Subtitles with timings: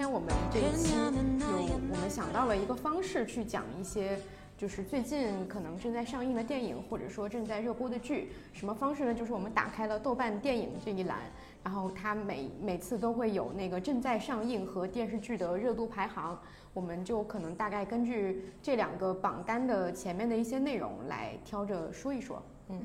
[0.00, 4.18] 今天我们这一期有我们想到了一个方式去讲一些。
[4.56, 9.14] 就是最近可能正在上映的电影，或者说正在热播的剧，什么方式呢？
[9.14, 11.18] 就是我们打开了豆瓣电影这一栏，
[11.62, 16.38] 然后它每每次都会有那个正在上映和电视剧的热度排行，
[16.72, 22.42] 我们就可能大概根据这两个榜单的前面的一些内容来挑着说一说。
[22.68, 22.80] 嗯，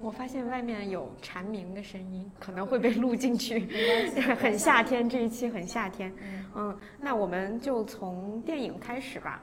[0.00, 3.68] 我发现外面有蝉鸣的声音，可能会被录进去。
[4.40, 6.12] 很夏天，这一期很夏天。
[6.54, 9.40] 嗯，那我们就从电影开始吧。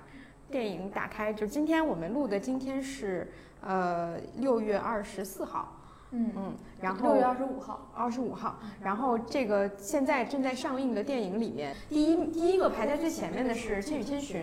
[0.52, 5.74] 电影打开，就今天我们录的，今天是呃六月二十四号，
[6.12, 14.41] 嗯嗯，然后六月二十五号，二十五号，然后这个现在正在上映的电影里面，第一第一个排在最前面的是《千与千寻》，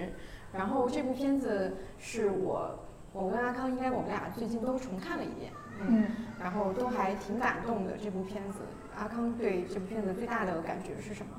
[0.51, 2.75] 然后这部片子是我
[3.13, 5.53] 我跟阿康应该我们俩最近都重看了一遍，
[5.87, 6.05] 嗯，
[6.43, 8.59] 然后都还挺感动的这部片子。
[8.97, 11.33] 阿康对这部片子最大的感觉是什么？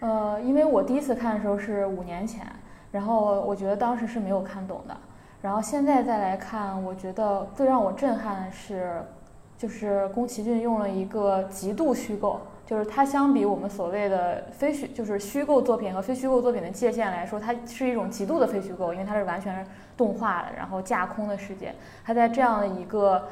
[0.00, 2.46] 呃，因为我第一次看的时候是五年前。
[2.90, 4.96] 然后我觉得当时是没有看懂的，
[5.42, 9.02] 然后现在再来看，我觉得最让我震撼的是，
[9.58, 21.74] 就是宫崎骏用了一个极度虚构，就是它相比我们所谓的非虚，就是虚构作品和非虚构作品的界限来说，它是一种极度的非虚构，因为它是完全动画的，然后架空的世界，
[22.06, 23.28] 它在这样的一个，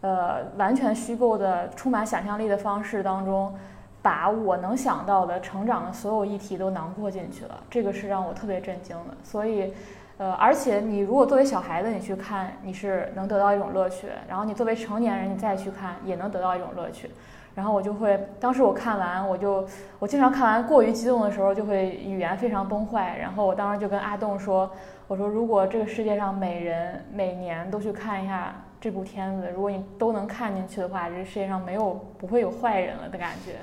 [0.00, 3.54] 呃，完全虚构的、充满想象力的方式当中。
[4.00, 9.14] 把我能想到的成长的所有议题都囊括进去了，这个是让我特别震惊的。
[9.24, 9.74] 所以，
[10.18, 17.10] 呃，而且你如果作为小孩子你去看，你是能得到一种乐趣；然后你作为成年人你再去看，也能得到一种乐趣。
[17.56, 19.66] 然后我就会，当时我看完，我就
[19.98, 23.18] 我经常看完过于激动的时候就会语言非常崩坏。
[23.18, 24.70] 然后我当时就跟阿栋说
[25.08, 33.56] ：“我说如果这个世界上每人每年都去看一下这部片子，如果你都能看进去的话，这世界上没有不会有坏人了的感觉。”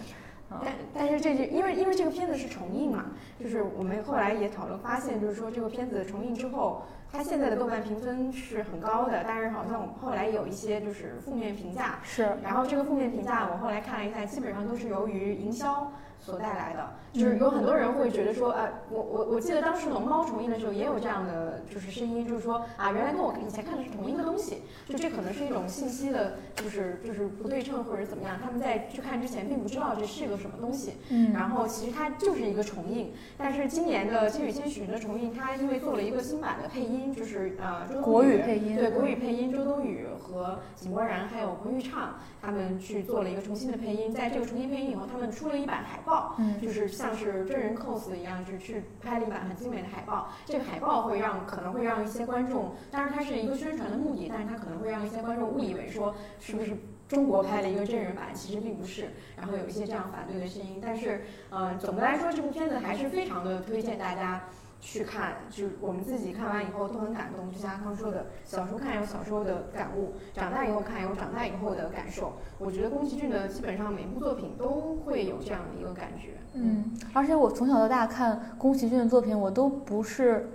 [0.63, 3.05] 但但是这句，因为因为这个片子是重映嘛，
[3.39, 15.91] 就是我们后来也讨论发现，就是说这个片子重映之后，它现在的豆瓣评分是很高的，但是好像我们后来有一些就是负面评价，是，然后这个负面评价我后来看了一下，基本上都是由于营销。
[16.19, 46.35] 所带来的，就是有很多人会觉得说，呃，我我我记得当时龙猫重映的时候也有这样的就是声音，就是说啊，原来跟我以前看的是同一个东西，就这可能是一种信息的，就是就是不对称或者怎么样，他们在去看之前并不知道这是个什么东西，嗯，然后其实它就是一个重映，但是今年的《千与千寻》的重映，它因为做了一个新版的配音，就是呃，周国语配音，对国语配音，周冬雨和井柏然还有彭昱畅他们去做了一个重新的配音，在这个重新配音以后，他们出了一版海报。
[46.38, 50.29] 嗯，就是像是真人 cos 一样，就去拍了一版很精美的海报。
[50.45, 56.77] 这个海报会让可能会让一些观众，当然它是一个宣传的目的，但是它可能会让一些观众误以为说是不是
[57.07, 59.09] 中国拍了一个真人版，其实并不是。
[59.35, 64.44] 然后有一些这样反对的声音，但是呃，总的来说这部片子还是非常的推荐大家。
[64.85, 67.51] 去看，就我们自己看完以后都很感动。
[67.51, 72.34] 就像阿康说的，小时候看有小时候的感悟，长大以后看有长大以后的感受。
[72.59, 76.35] 我觉得宫崎骏的基本上每部作品都会有这样的一个感觉。
[76.53, 80.47] 嗯，而且我从小到大看宫崎骏的作品，我都不是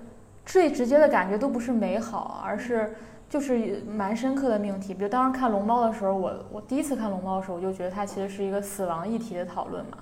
[0.46, 2.94] 最直接的感觉都不是美好，而是
[3.28, 4.94] 就是蛮深刻的命题。
[4.94, 9.98] 比如当时看龙猫的时候，我我第一次看龙猫的时候，我就觉得它其实是一个死亡议题的讨论嘛。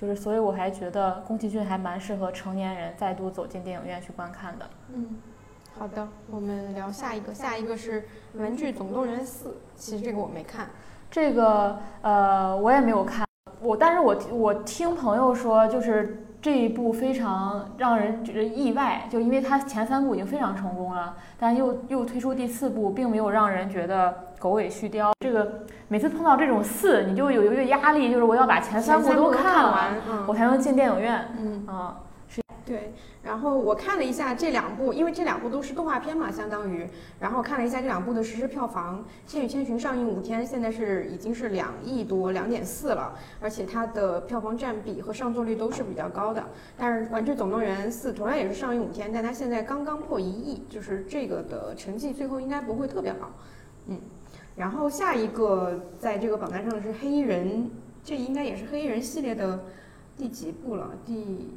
[0.00, 4.64] 就是，所以我还觉得宫崎骏还蛮适合成年人再度走进电影院去观看的。
[4.94, 5.16] 嗯，
[5.76, 8.02] 好的，我们聊下一个，下一个是
[8.34, 9.48] 《玩具总动员四》。
[9.74, 10.68] 其实这个我没看，
[11.10, 13.26] 这个呃我也没有看，
[13.60, 24.28] 我但是我我听朋友说，就是这一部非常让人觉得意外，就因为它前三部已经非常成功了，但又又推出第四部，并没有让人觉得。
[24.38, 29.94] 狗尾续貂，这个每次碰到这种四，你就有一个压力，就是我要把前三部都看完，
[30.26, 31.28] 我才能进电影院。
[31.38, 32.92] 嗯啊，是对。
[33.22, 36.86] 然后我看了一下这两部，因为这两部都是动画片嘛，相当于，
[37.20, 46.42] 然后看了一下这两部的实时票房，《千与千寻》上映五天，现在是已经是两亿多，两点四了，而且它的票房占比和上座率都是比较高的。
[46.76, 53.30] 但是《玩具总动员四》同样也是上映五天，但它现在刚刚破一亿，就是这个的成绩最后应该不会特别好。
[53.86, 53.98] 嗯。
[54.58, 57.70] 然后下一个在这个榜单上的是黑衣人，
[58.02, 59.64] 这应该也是黑衣人系列的
[60.16, 60.90] 第几部了？
[61.06, 61.56] 第，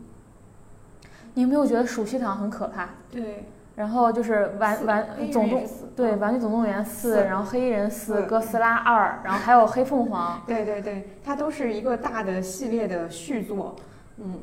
[1.34, 2.90] 你有没有觉得暑期档很可怕？
[3.10, 3.46] 对。
[3.74, 5.64] 然后就是玩玩总动
[5.96, 10.40] 对玩具总动员四，然后黑衣人四，哥斯拉二，然后还有黑凤凰。
[10.46, 13.76] 对对对，它都是一个大的系列的续作。
[14.18, 14.42] 嗯。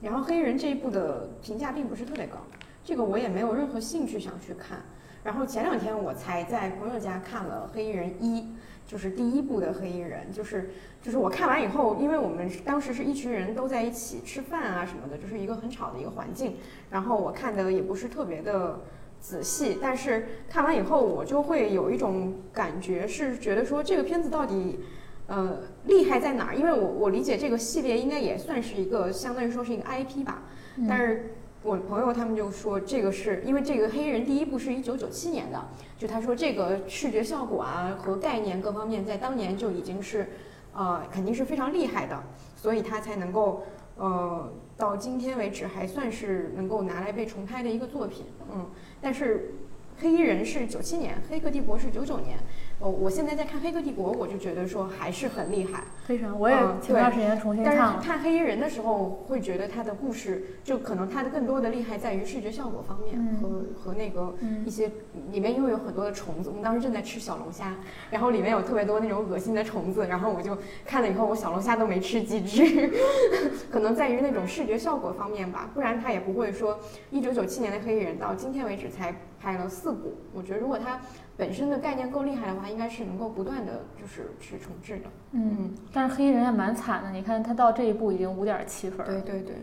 [0.00, 2.38] 然后黑衣人这一部的评价并不是特别高，
[2.84, 4.78] 这个我也没有任何兴趣想去看。
[5.24, 8.40] 然后前两天我才在朋友家看了《黑衣人一》，
[8.86, 10.70] 就是第一部的黑衣人，就是
[11.02, 16.56] 就是我看完以后，因为我们当时是一群人都在一起吃饭啊什么的，就是一个很吵的一个环境，
[16.90, 18.78] 然后我看的也不是特别的
[19.18, 24.78] 仔细，但是看完以后我就会有一种感觉，是觉得说这个片子到底。
[25.26, 25.56] 呃，
[25.86, 26.54] 厉害在哪儿？
[26.54, 30.42] 因为我我理解这个系列应该也算是一个，相当于说是一个 IP 吧。
[30.86, 31.32] 但是
[31.64, 35.66] 我朋友他们就说，这个是因为这个黑衣人第一部是一九九七年的，
[35.96, 40.28] 就他说这个视觉效果啊和概念各方面在当年就已经是，
[40.74, 42.22] 呃，肯定是非常厉害的，
[42.54, 43.64] 所以他才能够
[43.96, 48.26] 呃到今天为止还算是能够拿来被重拍的一个作品。
[48.52, 48.66] 嗯，
[49.00, 49.54] 但是
[49.98, 52.36] 黑衣人是九七年，黑客帝国是九九年。
[52.84, 56.38] 哦，我现在在看《黑客帝国》，我就觉得说还是很厉害，非常。
[56.38, 57.94] 我也前段时间重新看了。
[57.94, 64.34] 但是看《黑衣人》的时候，会觉得他的故事就可能他的更多的厉害在于视觉效果方面和和那个
[64.66, 64.90] 一些
[65.32, 67.74] 里面因为有很多的虫子，我们当时正在吃小龙虾，
[68.10, 70.54] 然后里面有特别多那种恶心的虫子，然后我就
[70.84, 72.90] 看了以后，我小龙虾都没吃几只，
[73.72, 76.78] 可能在于那种视觉效果方面吧，不然他也不会说
[77.10, 80.12] 一九九七年的《黑衣人》到今天为止才拍了四部。
[80.34, 81.00] 我觉得如果他。
[81.36, 85.04] 本身的概念够厉害的话，应该是能够不断的就是去重置的。
[85.32, 89.04] 嗯，但是黑衣人也蛮惨的，你看他到这一步已经五点七分。
[89.06, 89.56] 对对对。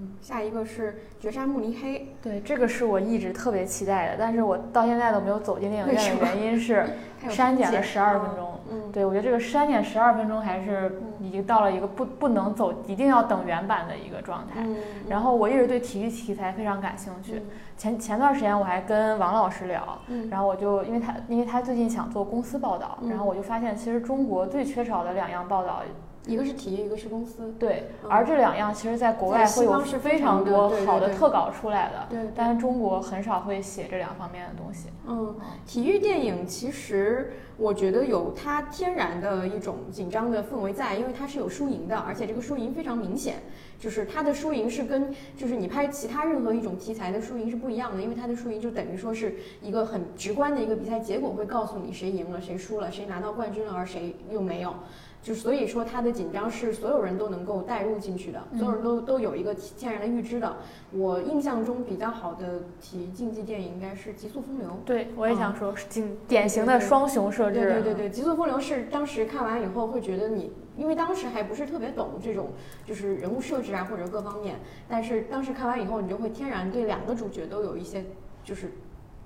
[0.00, 2.14] 嗯，下一个是绝杀慕尼黑。
[2.22, 6.86] 对，这个是我一直特别期待的，但是我到现在都没有走进电影院的原因是
[7.28, 8.52] 删减了十二分钟。
[8.70, 14.64] 嗯，对我觉得这个删减十二分钟还是已经到了一个不不能走，一定要等原版的一个状态。
[15.08, 17.42] 然后我一直对体育题材非常感兴趣。
[17.76, 19.98] 前前段时间我还跟王老师聊，
[20.30, 25.82] 然后我就因为他因为他最近想做公司报道，然后我就发现其实中国最缺少的两样报道。
[26.28, 27.52] 一个是体育，一个是公司。
[27.58, 32.06] 对，而这两样其实，在国外会有非常多好的特稿出来的。
[32.10, 34.90] 对，但是中国很少会写这两方面的东西。
[35.06, 35.34] 嗯，
[35.66, 43.36] 体育电影其实我觉得有它天然的一种紧张的氛围在，因为它是有输赢的，而且这个输赢非常明显。
[43.78, 54.74] 就是它的输赢是跟就是你拍其他任何一种题材的输赢是不一样的，因为它的输赢就等于说是一个很直观的一个比赛结果，会告诉你谁赢了，谁输了，谁拿到冠军了，而谁又没有。
[55.20, 60.56] 就所以说，他的紧张是所有人都能够带入进去的，所有人都都有一个天然的预知的。
[60.92, 64.68] 我印象中比较好的体育竞技电影应该是《极速风流》。
[64.86, 67.60] 对，我也想说，典典型的双雄设置。
[67.60, 72.50] 对对对对，《极速风流》是当时看完以后会觉得你，因为当时还不是特别懂这种
[72.86, 78.04] 就是人物设置啊或者各方面，但是当时看完以后，你就会天然对两个主角都有一些
[78.44, 78.72] 就是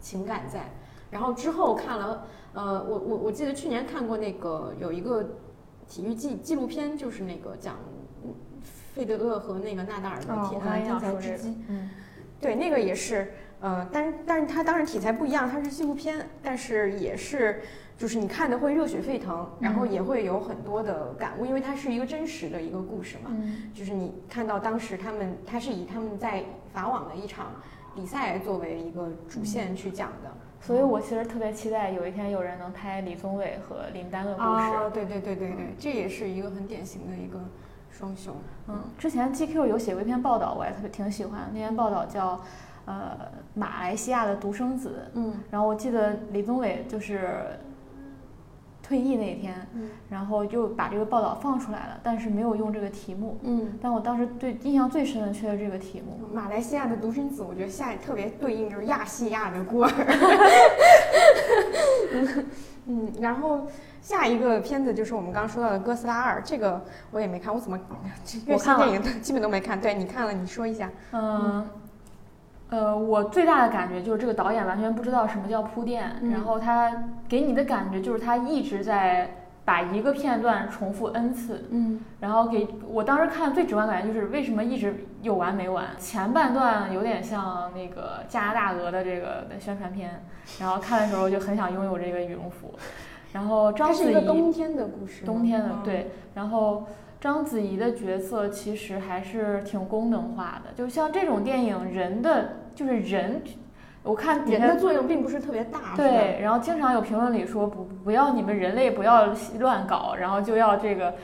[0.01, 0.73] 情感在。
[1.11, 2.25] 然后之后看了，
[2.55, 5.29] 呃，我我我记得去年看过那个有一个。
[5.93, 7.77] 体育纪纪录片就是那个讲
[8.95, 11.91] 费德勒和那个纳达尔的天天才之机，嗯，
[12.41, 13.31] 对，那个也是，
[13.61, 17.61] 呃，但但是它当然题材不一样，它是纪录片，但是也是
[17.99, 23.31] 就是你看的会热血沸腾，然后也会有很多的感悟，因为它是一个真实的一个故事嘛，
[23.75, 26.43] 就是你看到当时他们，他是以他们在
[26.73, 27.53] 法网的一场
[27.95, 30.35] 比赛作为一个主线去讲的。
[30.63, 34.47] 所以我其实特别期待有一天有人能拍李宗伟和林丹的故事。
[34.47, 37.39] 啊，对对对对对，这也是一个很典型的一个
[37.91, 38.35] 双雄。
[38.69, 41.51] 嗯，之前 GQ 有写过一篇报道，我也特别挺喜欢。
[41.53, 42.37] 那篇报道叫
[42.87, 43.19] 《呃
[43.55, 45.03] 马来西亚的独生子》。
[45.15, 45.35] 嗯。
[45.51, 47.59] 然后我记得李宗伟就是。
[48.93, 49.55] 退役那一天，
[50.11, 53.39] 然后就把这个报道放出来了，但是没有用这个题目。
[53.43, 56.21] 嗯，但我当时对印象最深的却是这个题目。
[56.31, 59.91] 马来西亚的独生子，我觉得下特别对应就是亚细亚的孤儿。
[62.85, 63.67] 嗯，然后
[64.03, 67.81] 下一个片子就是我们刚刚说到的《哥斯拉二》，这个我也没看，我怎么
[68.47, 69.81] 我看电影基本都没看？
[69.81, 70.91] 对你看了，你说一下。
[71.13, 71.67] 嗯。
[72.73, 76.91] 呃，我最大的感觉就是这个导演完全不知道什么叫铺垫，然后他
[77.29, 85.85] 给你的感觉就是他一直在把一个片段重复 n 次，嗯，然后给我当时看最直观感觉就是为什么一直有完没完？
[85.99, 90.25] 前半段有点像那个加拿大鹅的这个的宣传片，
[90.59, 92.75] 然后看的时候就很想拥有这个羽绒服，
[93.35, 96.87] 然后章子怡冬天的故事，冬天的对，然后。
[97.23, 103.41] 章子怡的角色其实还是挺功能化的，就像这种电影，人的就是人，
[104.03, 105.95] 我看人的作用并不是特别大。
[105.95, 111.15] 对，然后经常有评论里说不不要你们人类不要乱搞，然后就要这个，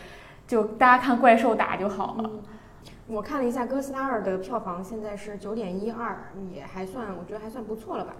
[0.46, 2.30] 就大家看怪兽打就好了。
[3.08, 8.14] 我看了一下《哥斯拉二》的票房，现在是九点一二，也还算，我觉得还算不错了吧。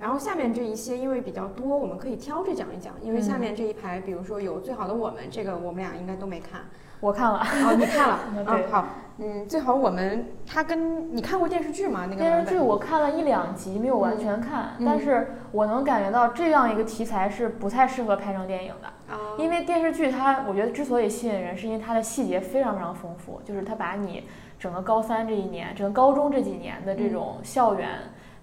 [0.00, 2.94] 然后下面这一些因为比较多，我们可以挑着讲一讲。
[3.02, 6.62] 因为下面这一排，比如说有《最好的我们》，这个我们俩应该都没看。
[7.00, 7.38] 我看了。
[7.38, 8.18] 哦，你看了？
[8.44, 8.86] 对，好。
[9.22, 12.06] 嗯，最好我们他跟你看过电视剧吗？
[12.06, 18.88] 那个电视剧我看了一两集，没有完全看，但是我能感觉到这样一个题材是不太适合拍成电影的。
[19.36, 24.26] 因为电视剧它，我觉得之所以吸引人，是因为它的细节非常非常丰富，就是它把你
[24.58, 27.88] 整个高三这一年，整个高中这几年的这种校园，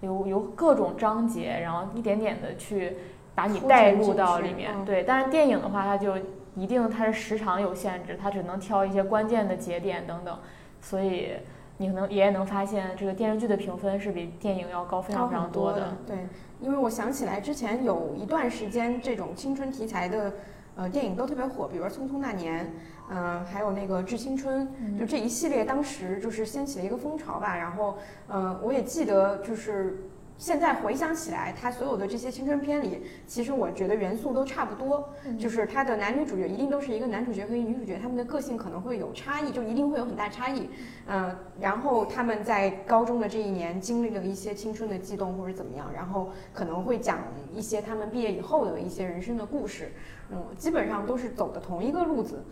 [0.02, 2.98] 由由各种章节，然后一点点的去
[3.34, 4.74] 把你带入到里面。
[4.86, 6.16] 对，但是电影的话，它就
[6.56, 10.38] 一定它是时长有限制，它只能挑一些关键的节点等等。
[10.82, 11.34] 所以
[11.78, 15.96] 你可能也能发现，这个电视剧的评分是比电影要高非常非常多的。
[16.06, 16.16] 对，
[16.60, 20.34] 因为我想起来之前有一段时间，这种青春题材的
[20.76, 22.66] 呃电影都特别火，比如说《匆匆那年》，
[23.10, 24.68] 嗯，还有那个《致青春》，
[25.00, 27.56] 就这一系列当时就是掀起了一个风潮吧。
[27.56, 27.98] 然后，
[28.30, 29.98] 嗯，我也记得就是。
[30.40, 35.10] 现在回想起来，他所有的这些青春片里，其实我觉得元素都差不多，
[35.40, 40.70] 就是他的男女主角一定都是一个男主角和一个女主角，他们的个性可能会有差异，就一定会有很大差异。
[41.08, 47.18] 嗯，然后他们在高中的这一年经历了一些青春的悸动或者怎么样，然后可能会讲
[47.52, 49.92] 一些他们毕业以后的一些人生的故事。
[50.30, 52.44] 嗯，基本上都是走的同一个路子。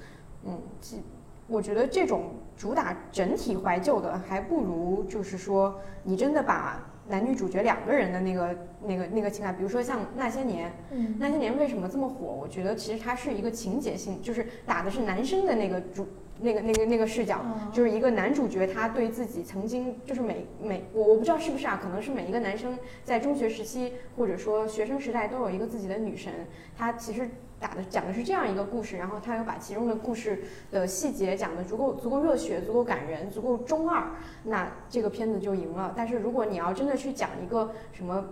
[0.46, 1.02] 嗯，其
[1.48, 6.84] 我觉得这种主打整体怀旧的，还不如就是说你真的把。
[7.08, 12.26] 男女主角两个人的那个、那个、那个情感，比如说像《那些年》，嗯，那些年为什么这么火？
[12.26, 16.08] 我觉得其实它是一个情节性，就是打的是男生的那个主、
[16.42, 26.34] 那个、那个、那个视角，就是一个男主角他对自己曾经就是每每我我不知道是不是啊，可能是每一个男生在中学时期或者说学生时代都有一个自己的女神，
[26.76, 27.30] 他其实。
[27.60, 34.12] 打的讲的是这样一个故事，然后他又把其中的故事的细节讲的足够足够热血、足够感人、足够中二，
[34.44, 35.94] 那这个片子就赢了。
[35.96, 38.24] 但是如果你要真的去讲一个什么，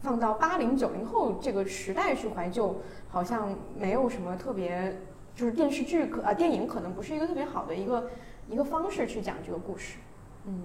[0.00, 4.96] 放到八零九零后这个时代去怀旧，好像没有什么特别，
[5.34, 8.08] 就是电视剧可啊电影可能不是一个特别好的一个
[8.48, 9.98] 一个方式去讲这个故事。
[10.46, 10.62] 嗯，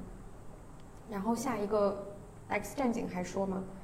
[1.10, 2.14] 然后下一个
[2.48, 3.64] X 战警还说吗？《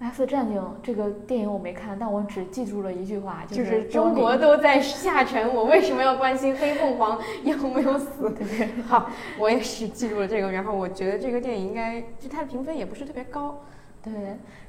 [0.00, 8.30] X 战警》这个电影我没看，但我只记住了一句话，就是中国都在下沉，我为什么要关心黑凤凰有没有死？
[8.30, 9.08] 对好，
[9.38, 10.52] 我也是记住了这个。
[10.52, 13.62] 然后我觉得这个电影应该，就它的评分也不是特别高。
[14.02, 14.12] 对，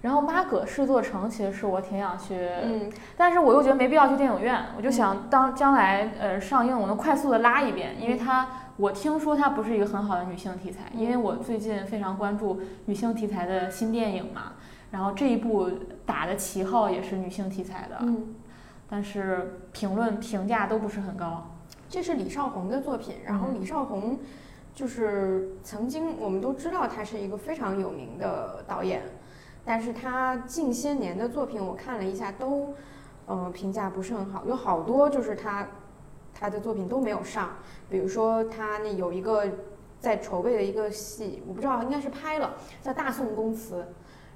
[0.02, 14.54] 然后《妈葛试座城》其实是我挺想去，嗯，但是我又觉得没必要去电影院，我就想当将来呃上映，我能快速的拉一遍，因为它我听说它不是一个很好的女性题材，因为我最近非常关注女性题材的新电影嘛。
[14.92, 15.70] 然后这一部
[16.06, 18.36] 打的旗号也是女性题材的，嗯，
[18.90, 21.52] 但是评论评价都不是很高。
[21.90, 24.20] 这是李少红的作品，然后李少红
[24.74, 29.04] 就是曾经我们都知道他是一个非常有名的导演，
[29.64, 32.74] 但是他近些年的作品我看了一下，都
[33.28, 35.68] 嗯评价不是很好，有好多就是他
[36.34, 37.50] 他的作品都没有上，
[37.90, 39.46] 比如说他那有一个
[40.00, 43.82] 在筹备的一个戏，我不知道应该是拍了，叫《大宋宫词》。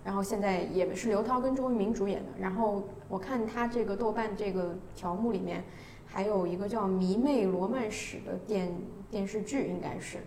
[0.10, 2.30] 然后现在也是刘涛跟周渝民主演的。
[2.40, 5.64] 然后我看他这个豆瓣这个条目里面，
[6.08, 8.76] 还有一个叫《迷妹罗曼史》的电
[9.12, 10.18] 电视剧，应该是，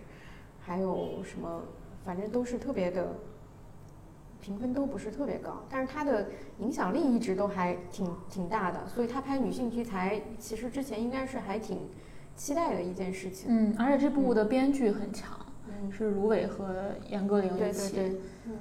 [0.61, 1.63] 还有什么，
[2.01, 3.13] 反正都是特别的，
[4.39, 5.65] 评分都不是特别高。
[5.69, 11.89] 但是他的影响力一直都还挺挺大的，所以他拍女性题材，其实之前应该是还挺
[12.37, 13.47] 期待的一件事情。
[13.49, 15.37] 嗯，而且这部的编剧很强，
[15.91, 17.91] 是芦苇和严歌苓一起。
[17.91, 18.53] 对对对，嗯。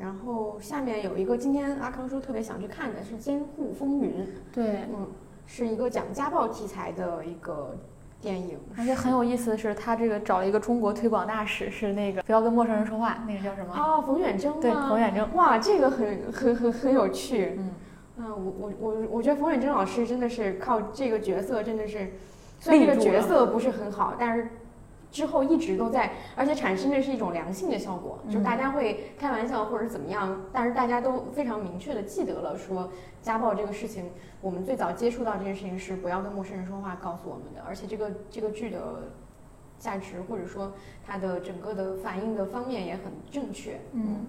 [0.00, 4.10] 然后下面有一个，今天阿康说特别想去看的是《监护风云》。
[4.52, 5.06] 对，嗯，
[5.46, 7.76] 是一个讲家暴题材的一个
[8.20, 8.58] 电影。
[8.76, 13.72] 而且很有意思的是，他这个找了一个中国推广大使，是那个不要跟陌生人说话，那个叫什么？
[13.76, 14.60] 哦，冯远征。
[14.60, 15.32] 对，冯远征。
[15.34, 17.56] 哇，这个很很很很有趣。
[17.56, 22.14] 嗯，啊，我我我我觉得冯远征老师真的是靠这个角色，真的是，
[22.58, 24.48] 虽然这个角色不是很好，但是。
[25.14, 32.90] 之后一直都在，而且产生的是一种良性的效果，就大家会开玩笑或者怎么样，但是大家都非常明确的记得了，说
[33.22, 39.12] 家暴这个事情，我们最早接触到这件事情是不要跟陌生人说话告诉我们的，而且这个这个剧的
[39.78, 40.72] 价值或者说
[41.06, 44.26] 它的整个的反应的方面也很正确，嗯，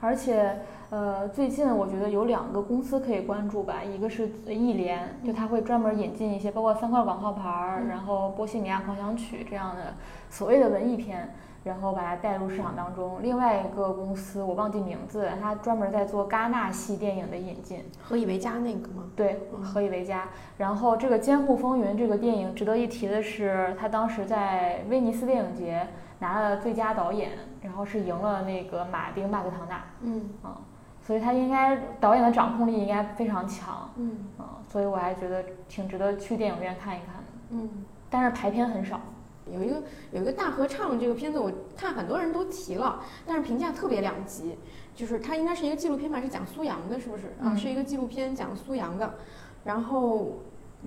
[0.00, 0.56] 而且。
[0.88, 9.94] 呃，最近我觉得有两个公司可以关注吧，一个是艺联，就它会专门引进一些包括三块广告牌儿，然后波西米亚狂想曲这样的
[10.30, 11.34] 所谓的文艺片，
[11.64, 13.18] 然后把它带入市场当中。
[13.20, 19.10] 另外一个公司我忘记名字，它专门在做戛纳系电影的引进，何以为家那个吗？
[19.16, 20.28] 对，何以为家。
[20.56, 25.88] 然后这个《监护风云》这个电影值得一提的是，他当时在威尼斯电影节
[26.18, 27.32] 拿了最佳导演，
[27.62, 29.84] 然后是赢了那个马丁·麦克唐纳。
[30.00, 30.60] 嗯啊。
[31.02, 37.22] 所以他应该导演的掌控力应该非常强，嗯啊，所以我还觉得挺值得去电影院看一看的。
[37.50, 37.84] 嗯。
[38.10, 39.00] 但是排片很少。
[39.48, 39.80] 有一个
[40.10, 44.58] 有一个大合唱这个片子，我看很多人都提了，但是评价特别两极。
[44.92, 47.32] 就是它应该是一个纪录片吧，是讲苏阳的，是不是？
[47.40, 49.14] 啊，是一个纪录片讲苏阳的。
[49.62, 50.38] 然后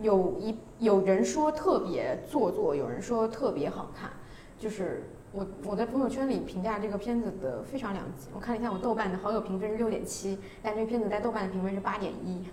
[0.01, 4.09] 有一有人说特别做作，有人说特别好看。
[4.57, 8.27] 就是我我在朋友圈里评价这个片子的非常两极。
[8.33, 12.47] 我看了一下我豆瓣的好友评分是六点七，但这个片子在豆瓣的评分是八点一。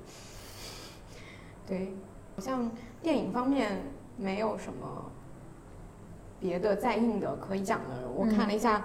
[1.67, 1.95] 对，
[2.35, 2.71] 好像
[3.03, 3.83] 电影方面
[4.17, 5.11] 没有什么。
[6.39, 8.85] 别的在映的可以讲的，我看了一下，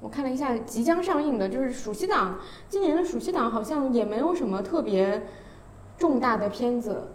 [0.00, 2.38] 我看了一下即将上映的，就是暑期档，
[2.70, 5.26] 今年的暑期档好像也没有什么特别
[5.98, 7.06] 重大的片子，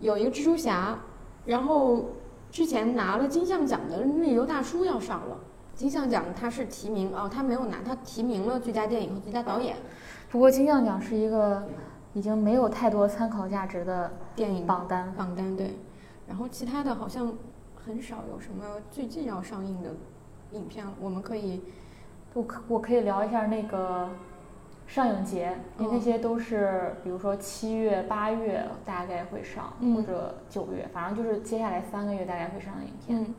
[0.00, 0.98] 有一个蜘蛛侠，
[1.44, 2.12] 然后
[2.50, 5.36] 之前拿了金像奖的逆流大叔要上了，
[5.74, 9.76] 金像奖他是提名哦，他没有拿，他提名了最佳电影和最佳导演，
[10.30, 11.66] 不过金像奖是一个
[12.14, 15.76] 已经没有太多参考价值的电影榜单，榜单对，
[16.26, 17.32] 然后其他的好像。
[17.86, 19.90] 很少有什么最近要上映的
[20.50, 21.62] 影片，我们可以，
[22.34, 24.08] 我可我可以聊一下那个
[24.86, 33.34] 上影节，因为那些都是比如说七月、八月大概会上，或者九月，反正就是接下来三个月大概会上的影片。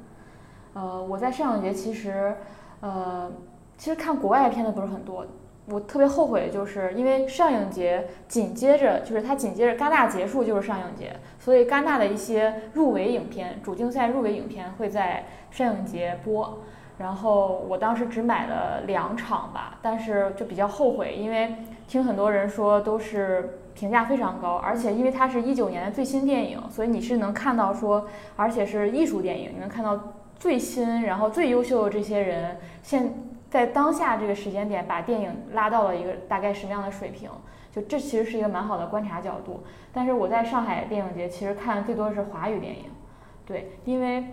[0.73, 2.35] 呃，我在上影节其实，
[2.81, 3.31] 呃，
[3.77, 5.25] 其实看国外片子不是很多。
[5.69, 16.59] 我特别后悔，就是因为上影节紧接着就是它紧接着戛纳结束就是上影节，所以戛纳的一些入围影片、主竞赛入围影片会在上影节播。
[16.97, 21.55] 然后我当时只买了两场吧，但是就比较后悔，因为
[21.87, 33.13] 听很多人说都是评价非常高，而且因为它是一九年的最新电影，所以你是能看到说，而且是艺术电影，你能看到最新然后最优秀的这些人现。
[33.49, 37.29] 在当下这个时间点，把电影拉到了一个大概什么样的水平？
[37.71, 39.63] 就这其实是一个蛮好的观察角度。
[39.93, 42.83] 但是我在上海电影节其实看最多的是华语电影，
[43.45, 44.25] 对，因为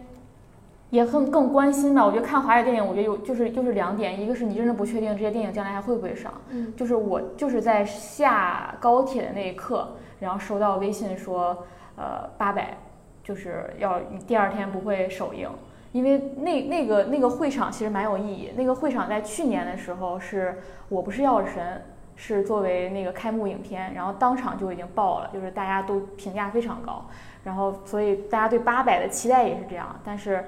[0.95, 2.05] 也很更关心的。
[2.07, 12.77] 我觉得看华语电影，我觉得有就是就是两点，一个是你真的不确定这些电影将来还会不会上，嗯，就是我就是在下高铁的那一刻，然后收到微信说，呃，八百，
[13.25, 15.49] 就是要第二天不会首映。
[15.91, 18.51] 因为那那个那个会场其实蛮有意义。
[18.57, 21.83] 那个会场在去年的时候是我不是药神，
[22.17, 27.05] 是作为那个开幕影片，然后当场就已经爆了，就是大家都评价非常高，
[27.45, 29.95] 然后所以大家对八百的期待也是这样。
[30.05, 30.45] 但是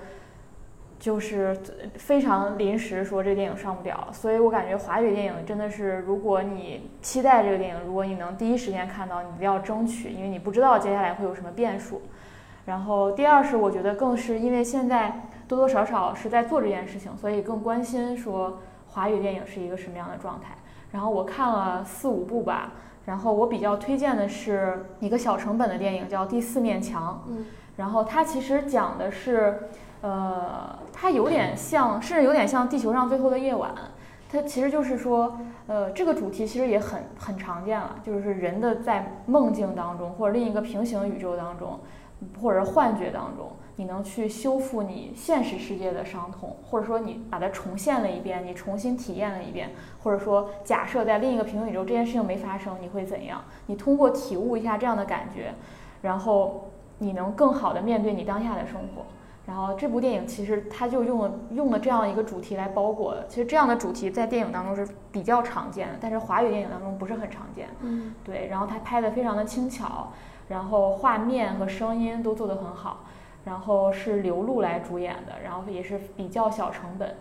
[0.98, 1.56] 就是
[1.94, 12.02] 非常临时说这电影上不了，所以我感觉华语电影真的是，如果你期待这个电影，如果你能第一时间看到，你一定要争取，因为你不知道接下来会有什么变数。
[12.64, 15.22] 然后第二是我觉得更是因为现在。
[15.48, 20.56] 多多少少是在做这件事情，所以更关心说华语电影是一个什么样的状态。
[20.90, 22.72] 然后我看了四五部吧，
[23.04, 27.22] 然后我比较推荐的是一个小成本的电影，叫《第四面墙》。
[27.30, 29.68] 嗯，然后它其实讲的是，
[30.00, 33.70] 呃，它有点像，甚至有点像《地球上最后的夜晚》。
[34.28, 41.78] 它其实就是说，呃，这个主题其实也很很常见了，就是人的在梦境当中，或者另一个平行宇宙当中，
[42.40, 43.50] 或者幻觉当中。
[43.78, 49.68] 你能去修复你现实世界的伤痛，或者说你把它重现了一遍，你重新体验了一遍，
[50.02, 53.44] 或者说假设在另一个平行宇宙这件事情没发生，你会怎样？
[53.66, 55.52] 你通过体悟一下这样的感觉，
[56.00, 59.04] 然后你能更好的面对你当下的生活。
[59.46, 63.26] 然后这部电影其实它就用了用了这样一个主题来包裹的。
[63.28, 67.68] 其实这样的主题在电影当中是比较常见的，但是华语电影当中不是很常见。
[67.80, 68.48] 嗯，对。
[68.48, 70.12] 然后它拍的非常的轻巧，
[70.48, 73.04] 然后画面和声音都做得很好。
[73.44, 77.14] 然后是刘露来主演的，然后也是比较小成本，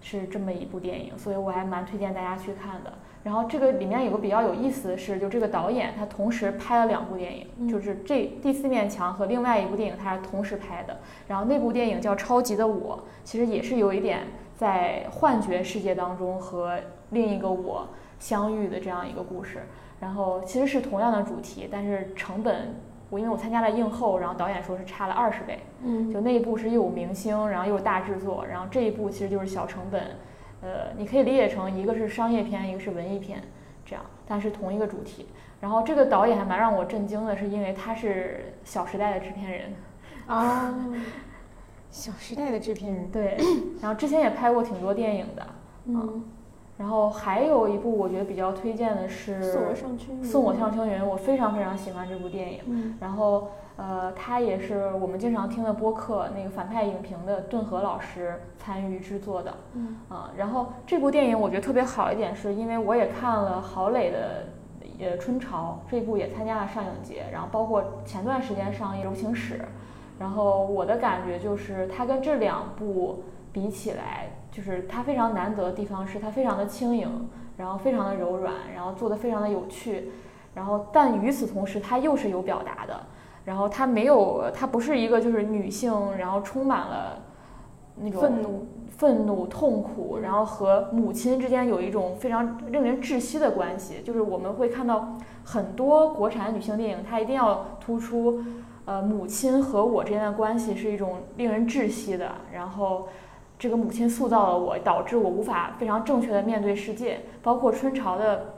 [0.00, 2.94] 是这么一部电影，所以我还蛮推荐大家去看的。
[3.26, 10.96] 然后这个里面有个比较有意思的是，就这个导演他同时拍了两部电影，就是这第四面墙和另外一部电影他是同时拍的。
[11.26, 14.20] 然后那部电影叫《超级的我》，其实也是有一点
[14.54, 16.78] 在幻觉世界当中和
[17.10, 17.88] 另一个我
[18.20, 19.58] 相遇的这样一个故事。
[19.98, 22.76] 然后其实是同样的主题，但是成本。
[23.08, 30.16] 我因为我参加了映后，然后导演说是差了二十倍，嗯，就那一部是又有明星，然后又是大制作，然后这一部其实就是小成本，
[30.66, 33.40] 呃，你可以理解成一个是商业片，一个是文艺片，
[33.84, 35.28] 这样，但是同一个主题。
[35.60, 39.72] 然后这个导演还蛮让我震惊的，是因为他是《小时代》的制片人，
[40.26, 40.74] 啊，
[41.88, 43.38] 《小时代》的制片人，对，
[43.80, 45.46] 然后之前也拍过挺多电影的，
[45.84, 46.24] 嗯，
[46.78, 52.60] 然后还有一部我觉得比较推荐的是送我上青云，送我上青云，我非常非常喜欢这部电影。
[52.66, 59.54] 嗯然后呃，他也是我们经常听的播客那个反派影评的顿河老师参与制作的。
[59.74, 64.44] 嗯啊，然后这部电影我觉得特别好一点，是因为我也看了郝蕾的
[64.98, 69.54] 呃《春潮》，这部也参加了上影节，然后包括前段时间上映《柔情史》，
[70.18, 80.08] 然后我的感觉就是它跟这两部比起来，就是它非常难得的地方是它非常的轻盈，然后非常的柔软，然后做的非常的有趣，
[80.54, 82.98] 然后但与此同时它又是有表达的，
[83.44, 87.22] 然后它没有，它不是一个就是女性，然后充满了
[87.96, 94.00] 那种愤怒，愤怒、痛苦，然后和母亲之间有一种非常令人窒息的关系。
[94.02, 98.42] 就是我们会看到很多国产女性电影，它一定要突出，
[98.86, 102.32] 呃，母亲和我之间的关系是一种令人窒息的。
[102.52, 103.08] 然后，
[103.58, 107.20] 这个母亲塑造了我，导致我无法非常正确的面对世界。
[107.42, 108.54] 包括春潮的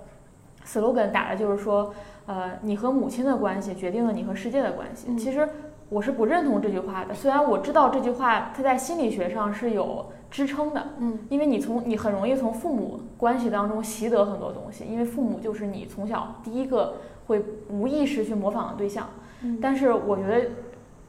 [0.66, 1.94] slogan 打的就是说，
[2.26, 5.06] 呃，你和母亲的关系决定了你和世界的关系。
[5.08, 5.48] 嗯其实
[5.88, 19.08] 我是不认同这句话的，虽然我知道这句话它在心理学上是有支撑的，嗯因为你从你很容易从父母关系当中习得很多东西，因为父母就是你从小第一个会无意识去模仿的对象。
[19.42, 20.50] 嗯但是我觉得，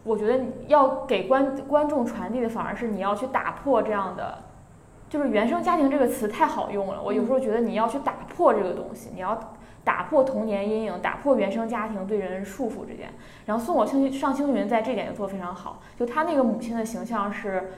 [0.10, 4.40] 我觉得要给观观众传递的反而是你要去打破这样的，
[5.08, 7.00] 就是原生家庭这个词太好用了。
[7.04, 13.10] 我有时候觉得你要去打破这个东西，你要打破童年阴影，打破原生家庭对人束缚这点。
[13.46, 17.72] 然后送我青上青云在这点就做得非常好，就她那个母亲的形象是。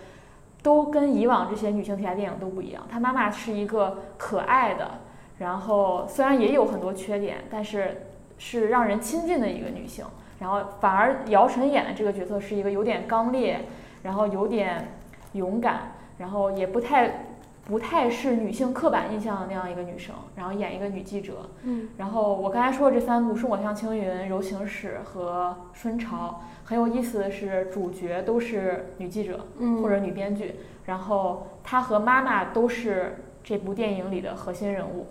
[0.64, 4.92] 都跟以往这些女性题材电影都不一样，她妈妈是一个可爱的，
[5.40, 8.04] 然后虽然也有很多缺点，但是
[8.38, 10.06] 是让人亲近的一个女性。
[10.42, 13.62] 然后反而姚晨演的这个角色是一个有点刚烈，
[14.02, 14.88] 然后有点
[15.34, 17.28] 勇敢，然后也不太
[17.66, 21.48] 不太是女性刻板印象的那样一个女生，然后演一个女记者。
[21.62, 35.06] 嗯然后我刚才说的这三部《送我上青云》《柔情史》和《春潮》，很有意思的是主角都是女记者嗯或者女编剧，然后她和妈妈都是这部电影里的核心人物。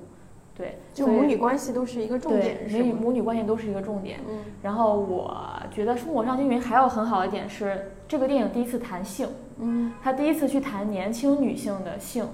[0.61, 2.93] 对，就母女关系都是一个重点，母女？
[2.93, 4.21] 母女关系都是一个重点。
[4.29, 5.35] 嗯然后我
[5.71, 9.27] 觉得《烽火上青云》还有很好的一点是，这个电影第一次谈性，
[9.59, 12.29] 嗯他第一次去谈年轻女性的性，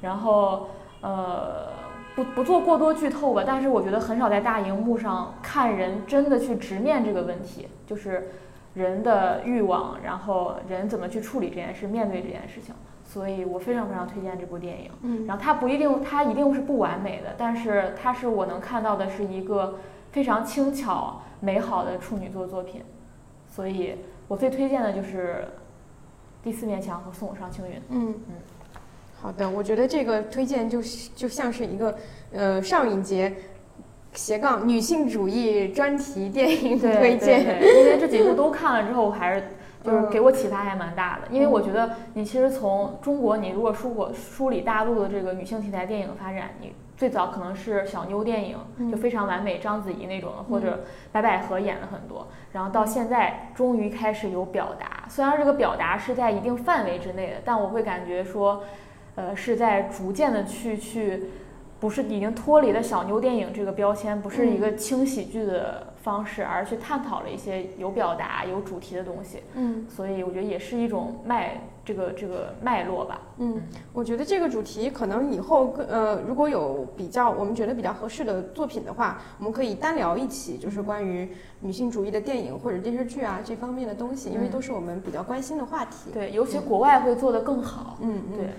[0.00, 0.68] 然后
[1.00, 1.72] 呃
[2.14, 8.28] 不不做过多剧透吧，但是我觉得很少在大荧幕上看人真的去直面这个问题，就是
[8.74, 12.72] 人的欲望，然后人怎么去处理这件事，面对这件事情。
[13.16, 14.90] 所以我非常非常推荐这部电影。
[15.00, 19.78] 嗯然后它不一定，它一定是不完美的，但是它是我能看到的是一个
[20.12, 22.82] 非常轻巧、美好的处女座作品，
[23.48, 23.94] 所以
[24.28, 25.46] 我最推荐的就是
[26.44, 27.76] 《第四面墙》和《送我上青云》。
[27.88, 28.34] 嗯嗯，
[29.18, 31.96] 好的，我觉得这个推荐就是就像是一个
[32.34, 33.34] 呃上影节
[34.12, 37.40] 斜杠女性主义专题电影对推荐。
[37.62, 39.44] 因为这几部都看了之后，我还是
[39.86, 41.28] 就是嗯给我启发还蛮大的。
[41.30, 52.26] 因为我觉得你其实从中国，你如果梳过梳理大陆的这个女性题材电影发展，你最早可能是小妞电影，嗯就非常完美，章子怡那种的，或者白百合演了很多。
[52.52, 58.64] 然后到现在，终于开始有表达，虽然这个表达是在一定范围之内的，但我会感觉说，
[59.14, 61.30] 呃，是在逐渐的去去。
[61.78, 69.42] 不是已经脱离了小妞电影这个标签，不是一个轻喜剧的方式，而去探讨了一些有表达、有主题的东西。
[69.54, 73.20] 嗯所以我觉得也是一种脉，这个这个脉络吧。
[73.38, 73.60] 嗯，
[73.92, 86.12] 我觉得这个主题可能以后更呃，如果有比较我们觉得比较合适的作品的话，我们可以单聊一起，就是关于女性主义的电影或者电视剧啊这方面的东西，因为嗯都是我们比较关心的话题。
[86.14, 87.98] 对，尤其国外会做得更好。
[88.00, 88.50] 嗯嗯，对，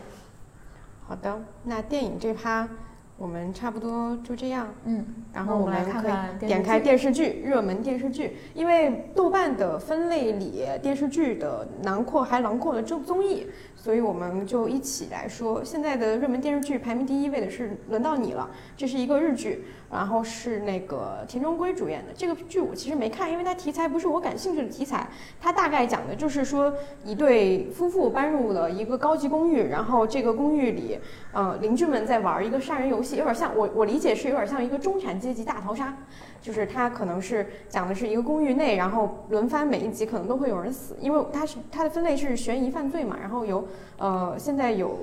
[1.07, 2.67] 好的，那电影这趴
[3.17, 4.67] 我们差不多就这样。
[4.85, 22.13] 嗯，然后我们来看看点开电视剧热门电视剧，因为豆瓣的分类里电视剧的囊括还囊括了综综艺，所以我们就一起来说现在的热门电视剧排名第一位的是《轮到你了》，这是一个日剧，然后是那个田中圭主演的。
[22.15, 25.07] 这个剧我其实没看，因为它题材不是我感兴趣的题材。
[25.39, 26.73] 它大概讲的就是说
[27.05, 30.99] 一对夫妇搬入了一个高级公寓，然后这个公寓里，
[31.31, 35.95] 呃，邻居们在玩一个杀人游戏，有点像我我理解是有点像一个中产阶级大逃杀，
[36.41, 44.97] 就是它可能是讲的是一个公寓内，然后轮番每一集可能都会有人死，因为它是它的分类是悬疑犯罪嘛，然后有呃现在有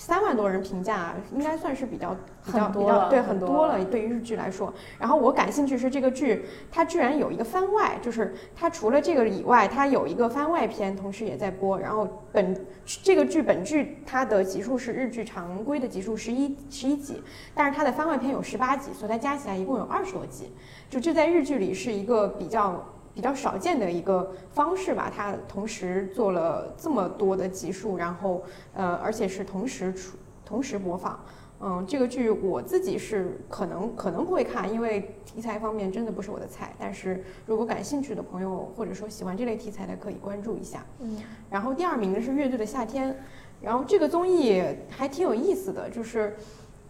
[0.00, 4.72] 三万多人评价，应该算是比较比较很多了比较对很多了很多了，对于日剧来说。
[4.98, 11.78] 然后我感兴趣是这个剧，它居然有一个番外，就是它除了这个以外，它有一个番外篇，同时也在播。
[11.78, 17.22] 然后本这个剧本剧它的集数是日剧常规的集数十一十一集，
[17.54, 20.50] 但是它的番外篇有十八集，所以它加起来一共有二十多集。
[20.88, 22.82] 就这在日剧里是一个比较
[23.14, 28.42] 比较少见的一个方式吧，它同时做了这么多的集数，然后
[28.74, 31.18] 呃，而且是同时出同时播放。
[31.62, 36.74] 嗯，这个剧我自己是可能可能不会看，因为题材方面真的不是我的菜。
[36.78, 40.86] 但是如果感兴趣的朋友，或者说喜欢这类题材的，可以关注一下。
[41.00, 41.18] 嗯，
[41.50, 43.12] 然后第二名呢是《乐队的夏天》，
[43.60, 46.34] 然后这个综艺还挺有意思的，就是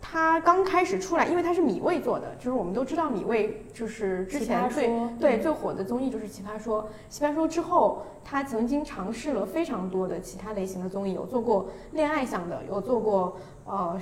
[0.01, 13.37] 它刚开始出来，因为它是米未做的，就是我们都知道米未就是之前最对最火的综艺就是《奇葩说》，《奇葩说》之后，他曾经尝试了非常多的其他类型的综艺，有做过恋爱向的，有做过
[13.67, 14.01] 呃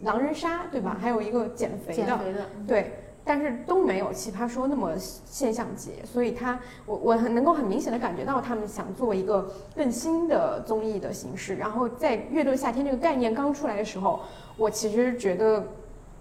[0.00, 0.96] 狼人杀，对吧？
[1.00, 2.92] 还有一个减肥的，减肥的，对，
[3.24, 11.56] 但是都没有《奇葩说》那么现象级，所以他我我很能够很明显的感觉到他们想做一个更新的综艺的形式。
[11.56, 14.20] 然后在《乐队夏天》这个概念刚出来的时候，
[14.58, 15.64] 我其实觉得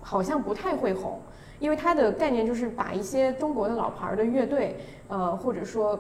[0.01, 1.19] 好像不太会红，
[1.59, 4.77] 因为它的概念就是把一些中国的老牌的乐队，
[5.09, 5.99] 呃，或者说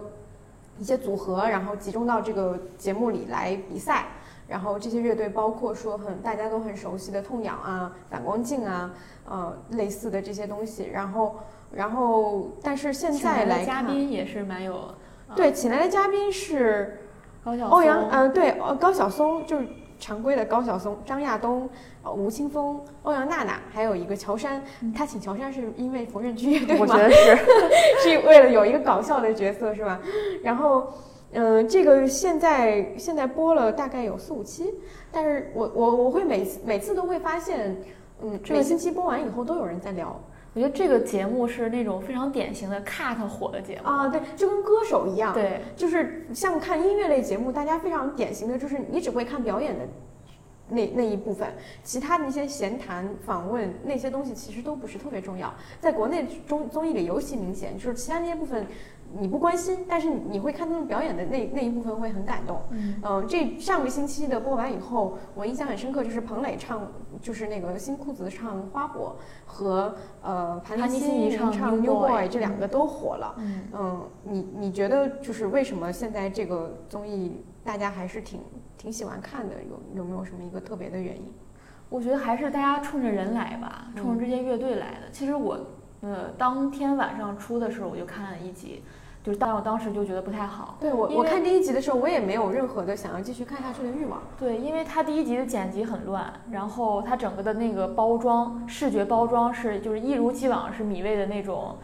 [0.79, 4.07] 一些组合，然后集中到这个节目里来比赛。
[4.47, 8.91] 然后这些乐队包括说很大家都很熟悉的痛痒啊、反光镜啊，
[9.27, 10.89] 呃，类似的这些东西。
[10.93, 11.35] 然后，
[11.71, 14.95] 然后，但是现在来的嘉宾也是蛮有，啊
[15.35, 16.99] 对，请来的嘉宾是
[17.43, 19.67] 高晓欧阳，松嗯、对，呃高晓松就是
[19.99, 21.69] 常规的高晓松、张亚东、
[22.03, 24.61] 呃吴青峰、欧阳娜娜，还有一个乔杉。
[24.93, 27.37] 他请乔杉是因为缝纫机 乐队吗我觉得是，
[28.03, 29.99] 是为了有一个搞笑的角色是吧？
[30.43, 30.93] 然后，
[31.33, 34.73] 嗯、这个现在现在播了大概有四五期，
[35.11, 37.75] 但是我我我会每次每次都会发现，
[38.21, 40.19] 嗯，这个每星期播完以后都有人在聊
[40.55, 49.83] 我觉得这个节目是那种非常典型的 cut 火的节目，啊，对，就跟歌手一样，对，就是像看音乐类节目，大家非常典型的就是你只会看表演的
[50.69, 51.51] 那那一部分，
[51.83, 55.51] 其他的那些闲谈、访问那些东西其实都不是特别重要。
[55.81, 58.65] 在国内综综艺里尤其明显，就是其他那些部分
[59.19, 62.61] 你不关心，但是你会看他们表演的那那一部分会很感动。
[62.71, 66.81] 嗯，嗯，这上个星期的播完以后，我印象很深刻，就是彭磊唱，
[67.21, 73.35] 就是那个新裤子唱《花火》和呃盘尼西尼唱唱《New Boy 这两个都火了。
[73.37, 78.39] 嗯，嗯，你你觉得就是为什么现在这个综艺大家还是挺
[78.77, 79.55] 挺喜欢看的？
[79.63, 81.31] 有有没有什么一个特别的原因？
[81.89, 85.11] 我觉得还是大家冲着人来吧，冲着这些乐队来的。
[85.11, 85.59] 其实我，
[86.01, 88.83] 呃，当天晚上出的时候我就看了一集，
[89.23, 90.75] 就是但我当时就觉得不太好。
[90.81, 94.21] 对我我看第一集的时候，我也没有任何的想要继续看下去的欲望。
[94.37, 101.77] 对，因为它第一集的剪辑很乱，然后它整个的那个包装，视觉包装是就是一如既往是米未的那种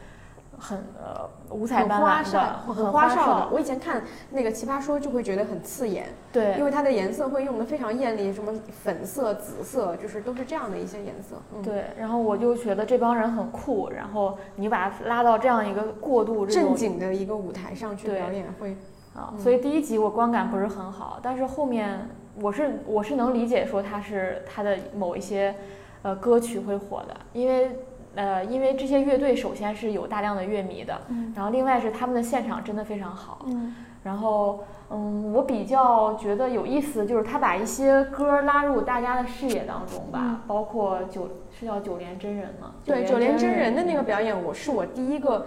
[0.60, 3.48] 很呃五彩斑斓的、，很很花哨的。。
[3.52, 11.38] 我以前看那个《奇葩说》就会觉得很刺眼，对因为它的颜色会用的非常艳丽，什么粉色、紫色，就是都是这样的一些颜色。
[11.56, 18.72] 嗯，对，然后我就觉得这帮人很酷，然后你把他拉到这样一个过度正经的一个舞台上去表演会，
[19.16, 22.08] 啊，嗯所以第一集我观感不是很好，但是后面
[22.42, 25.56] 我是我是能理解说它是它的某一些
[26.02, 27.80] 呃歌曲会火的，因为
[28.20, 42.74] 呃因为这些乐队首先是有大量的乐迷的，嗯然后另外是他们的现场真的非常好，嗯然后嗯我比较觉得有意思就是他把一些歌拉入大家的视野当中吧，嗯包括九是叫九连真人吗？
[42.84, 45.46] 对，九连真人的那个嗯表演，我是我第一个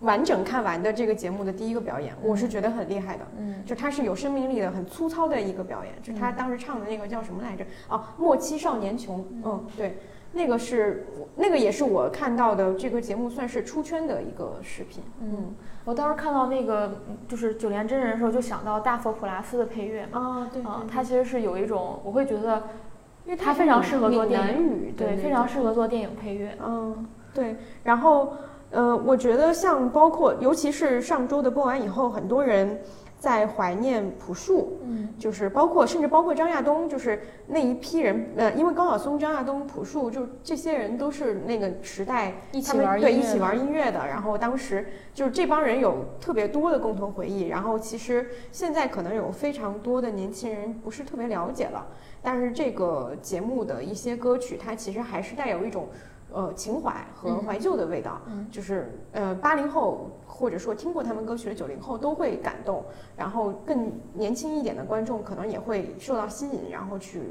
[0.00, 3.24] 完整看完的这个节目的第一个表演，我是觉得很厉害的。
[3.38, 5.92] 嗯就他是有生命力的，很粗糙的一个表演。
[6.02, 7.64] 就他嗯当时唱的那个叫什么来着？
[7.88, 9.24] 哦，莫欺少年穷。
[9.44, 9.98] 嗯，对，
[10.32, 15.02] 那个是那个也是我看到的这个节目算是出圈的一个视频。
[15.20, 20.20] 嗯，我当时看到那个嗯就是九连真人的时候，就想到大佛普拉斯的配乐嘛。
[20.20, 22.62] 啊，对啊，对它其实是有一种，我会觉得，
[23.24, 26.56] 因为它非常适合做闽电影语对，非常适合做电影配乐。
[26.64, 27.56] 嗯，对。
[27.82, 28.34] 然后，
[28.70, 32.78] 呃，我觉得像包括，尤其是上周的播完以后，很多人
[33.18, 34.78] 在怀念朴树。
[34.84, 44.06] 嗯就是包括甚至包括张亚东，就是那一批人，呃，因为高晓松、张亚东、朴树，就这些人都是那个时代一起他们对一起玩音乐的。
[44.06, 47.48] 然后当时就是这帮人有特别多的共同回忆。
[47.48, 51.86] 然后其实现在可能有非常多的年轻人不是特别了解了，
[52.22, 55.88] 但是这个节目的一些歌曲，它其实还是带有一种。
[56.32, 62.84] 呃，情怀和嗯怀旧的味道，嗯就是呃，八零后或者说听过他们歌曲的九零后都会感动，
[63.16, 67.22] 然后更年轻一点的观众可能也会受到吸引，然后去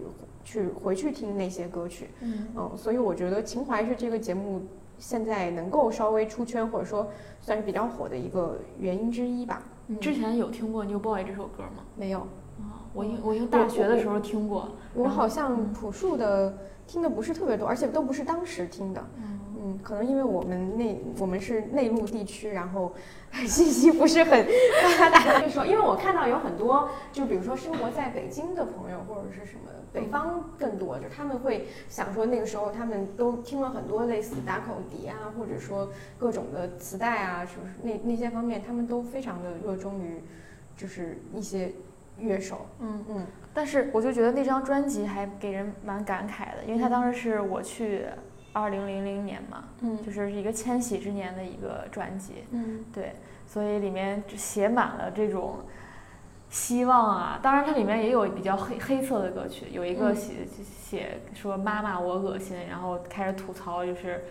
[0.44, 2.10] 去回去听那些歌曲。
[2.22, 4.62] 嗯嗯，所以我觉得情怀是这个节目
[4.98, 7.08] 现在能够稍微出圈或者说
[7.40, 9.62] 算是比较火的一个原因之一吧。
[9.90, 11.84] 嗯之前有听过《New Boy》这首歌吗？
[11.96, 12.20] 没有，
[12.60, 14.70] 啊，我应我应大学的时候听过。
[14.94, 16.58] 我好像朴树的
[16.88, 19.06] 听的不是特别多，而且都不是当时听的。
[19.18, 22.94] 嗯嗯，可能因为我们内我们是内陆地区，然后
[23.46, 24.46] 信息不是很
[24.98, 25.42] 发达。
[25.42, 40.22] 就说，因为我看到有很多，就比如说生活在北京的朋友或者是什么北方更多，就他们会想说那个时候他们都听了很多类似打口笛啊，或者说各种的磁带啊，什么那那些方面，他们都非常的热衷于
[40.78, 41.72] 就是一些
[42.20, 42.68] 乐手。
[42.80, 48.06] 嗯，嗯但是我就觉得那张专辑还给人蛮感慨的，因为他当时是我去
[48.54, 53.14] 二零零零年嘛，嗯就是一个千禧之年的一个专辑，嗯对，
[53.46, 55.58] 所以里面就写满了这种
[56.50, 57.40] 希望啊。
[57.42, 64.24] 当然，它里面也有比较黑黑色的歌曲，有一个嗯写写说妈妈我恶心，然后开始吐槽就是。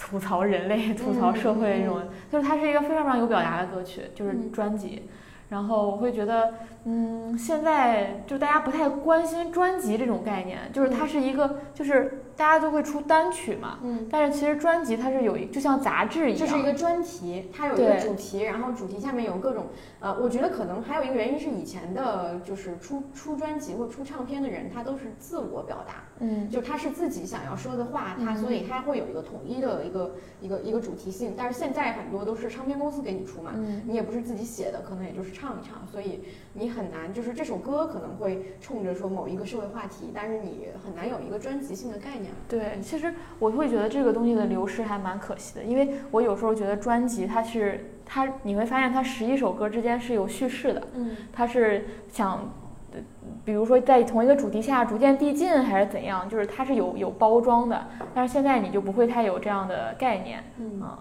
[0.00, 5.08] 吐槽人类、吐槽社会这种，就是它是一个非常非常有表达的歌曲，就是嗯专辑。
[5.52, 6.54] 然后我会觉得，
[6.86, 14.06] 嗯，现在就是大家不太关心专辑这种概念，就是它是一个，就是大家都会出单曲嘛，嗯。
[14.10, 19.66] 但是其实专辑它是有一，就像杂志一样，这是一个专题，它有一个主题，然后主题下面有各种，
[20.00, 31.34] 呃，我觉得可能还有一个原因是以前的，就是出出专辑或出唱片的人，他都是自我表达，嗯，就他是自己想要说的话，他嗯所以他会有一个统一的一个一个一个主题性。
[31.36, 36.22] 但是现在很多都是唱片公司给你出嘛，嗯你也不是自己写的，可能也就是唱一唱，所以
[36.54, 42.21] 你很难，就是这首歌可能会冲着说某一个社会话题，但是你很难有一个专辑性的概念。
[42.48, 52.52] 对，其实我会觉得这个东西的流失还蛮可惜的，因为我有时候觉得专辑它是它，你会发现它十一首歌之间是有叙事的，嗯它是想，
[52.92, 53.00] 呃
[53.44, 60.80] 比如说在同一个主题下逐渐递进还是怎样，就是它是有有包装的，但是现在你就不会太有这样的概念，嗯。
[60.80, 60.98] 啊，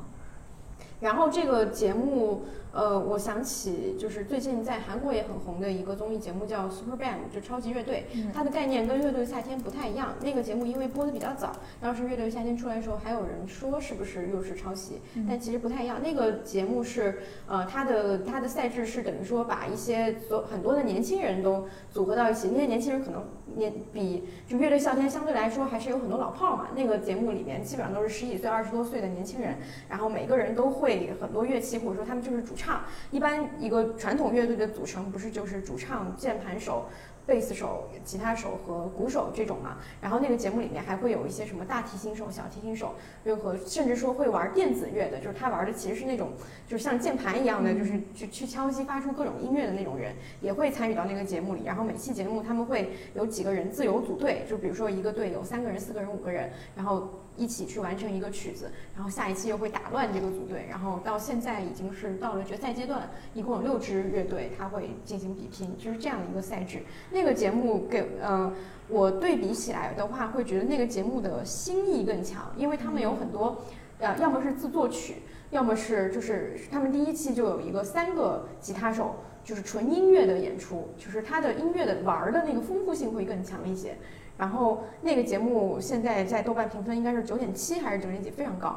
[1.01, 8.05] 然后这个节目，呃，我想起就是最近在韩国也很红的一个综艺节目叫 Super Band，就超级乐队。
[8.13, 10.13] 嗯它的概念跟乐队夏天不太一样。
[10.21, 16.01] 那个节目因为播的比较早，当时乐队夏天出来的时候，还有人说是不是又是抄袭，嗯但其实不太一样。
[16.01, 23.23] 那个节目是，呃，它的它的赛制是等于说把一些所很多的年轻人都组合到一起，那些年轻人可能
[23.57, 26.67] 年比就乐队夏天相对来说还是有很多老炮儿嘛。
[26.73, 29.57] 那个节目里面基本上都是十几岁、二十多岁的年轻人，
[29.89, 32.83] 然后每个人都会很多乐器，或者说他们就是主唱。
[33.09, 36.85] 一般一个传统乐队的组成不是就是主唱、键盘手、
[37.25, 39.77] 贝斯手、吉他手和鼓手这种嘛？
[40.01, 46.31] 然后那个节目里面还会有一些什么大提琴手、小提琴手，任何甚至说会玩电子乐的，就是他玩的其实是那种
[46.67, 51.63] 就是像键盘一样的，就是去去敲击发出各种音乐的那种人，也会参与到那个节目里。
[51.63, 66.79] 然后每期节目他们会有几个人自由组队，就比如说一个队有三个人、四个人、五个人，然后一起去完成一个曲子，然后下一期又会打乱这个组队，然后到现在已经是到了决赛阶段，一共有六支乐队，它会进行比拼，就是这样的一个赛制。
[67.11, 68.51] 那个节目给呃，
[68.87, 73.57] 我对比起来的话，会觉得那个节目的新意更强，因为他们有很多
[73.99, 75.15] 呃，要么是自作曲，
[75.51, 79.15] 要么是就是他们第一期就有一个三个吉他手。
[79.43, 83.97] 就是纯音乐的演出，就是它的音乐的玩的那个丰富性会更强一些。
[84.41, 88.75] 然后那个节目现在在豆瓣评分应该是九点七还是九点几，非常高。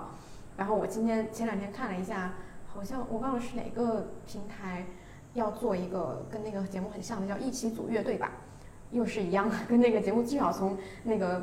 [0.58, 2.34] 然后我今天前两天看了一下，
[2.66, 4.84] 好像我忘了是哪个平台
[5.32, 8.32] 要做一个跟那个节目很像的，叫一起组乐队吧，
[8.90, 11.42] 又是一样的，跟那个节目至少从那个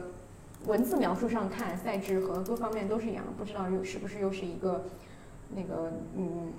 [0.68, 4.86] 文字描述上看，赛制和各方面都是一样的，不知道又是不是又是一个
[5.56, 6.54] 那个嗯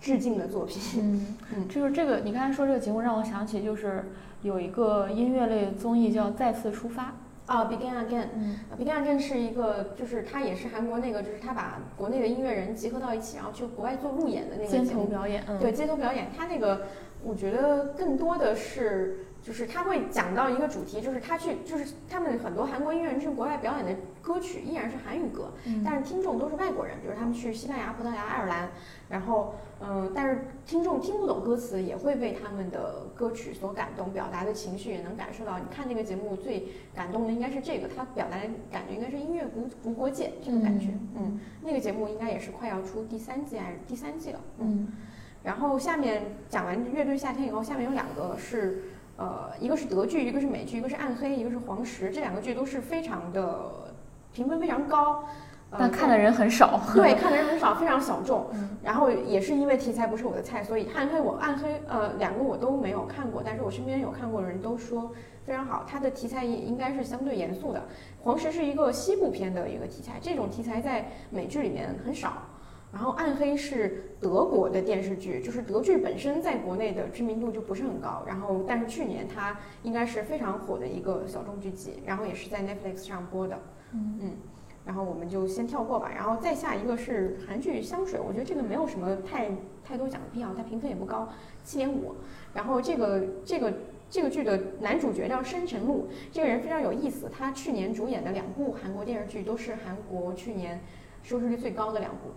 [0.00, 0.80] 致敬的作品。
[1.02, 4.04] 嗯嗯就是这个，你刚才说这个节目让我想起，就是
[4.44, 7.02] 有一个音乐类综艺叫《再次出发》。
[7.46, 8.26] 啊，Begin Again。
[8.34, 14.84] 嗯 Begin Again 是一个，就是它也是韩国那个，就是他把国内的音乐人集合到一起，然后去国外做路演的那个街。
[14.84, 16.82] 头表演，嗯，对，街头表演，它那个
[17.24, 25.82] 我觉得更多的是，就是他会讲到一个主题，就是他去，就是他们很多韩国音乐人去国外表演的歌曲依然是韩语歌，嗯。
[25.84, 28.68] 但是听众都是外国人，比如他们去西班牙、葡萄牙、爱尔兰，
[29.08, 29.54] 然后
[29.86, 35.58] 嗯、但是听众听不懂歌词，也会被他们的歌曲所感动，表达的情绪也能感受到。
[35.58, 44.88] 你看那个节目最感动的应该是这个，他表达的感觉应该是音乐无无国界这个感觉，嗯，那个节目应该也是快要出第三季还是第三季了，嗯
[45.44, 48.82] 然后下面讲完乐队夏天以后，下面有两个是，
[49.16, 53.92] 呃，一个是德剧，一个是美剧，一个是暗黑，一个是黄石，这两个剧都是非常的
[54.32, 55.24] 评分非常高。
[55.76, 56.80] 但看的人很少。
[56.94, 58.46] 对， 看的人很少，非常小众。
[58.82, 65.10] 然后也是因为题材不是我的菜，所以暗黑我暗黑呃两个我都没有看过，但是我身边有看过的人都说
[65.44, 65.84] 非常好。
[65.86, 67.82] 它的题材也应该是相对严肃的。
[68.22, 72.34] 黄石是一个西部片的一个题材，这种题材在美剧里面很少。
[72.94, 78.22] 然后暗黑是德国的电视剧，就是德剧本身在国内的知名度就不是很高。
[78.24, 83.58] 然后但是去年它应该是非常火的一个小众剧集，然后也是在 Netflix 上播的。
[83.92, 84.30] 嗯嗯。
[84.86, 89.50] 然后我们就先跳过吧，然后再下一个是韩剧《香水》，我觉得这个没有什么太
[89.82, 91.26] 太多讲的必要，它评分也不高，
[91.64, 92.14] 七点五。
[92.52, 93.72] 然后这个这个
[94.10, 100.78] 这个剧的男主角叫申晨露，这个人非常有意思，他去年主演的两部韩国电视剧都是韩国去年
[101.22, 102.28] 收视率最高的两部，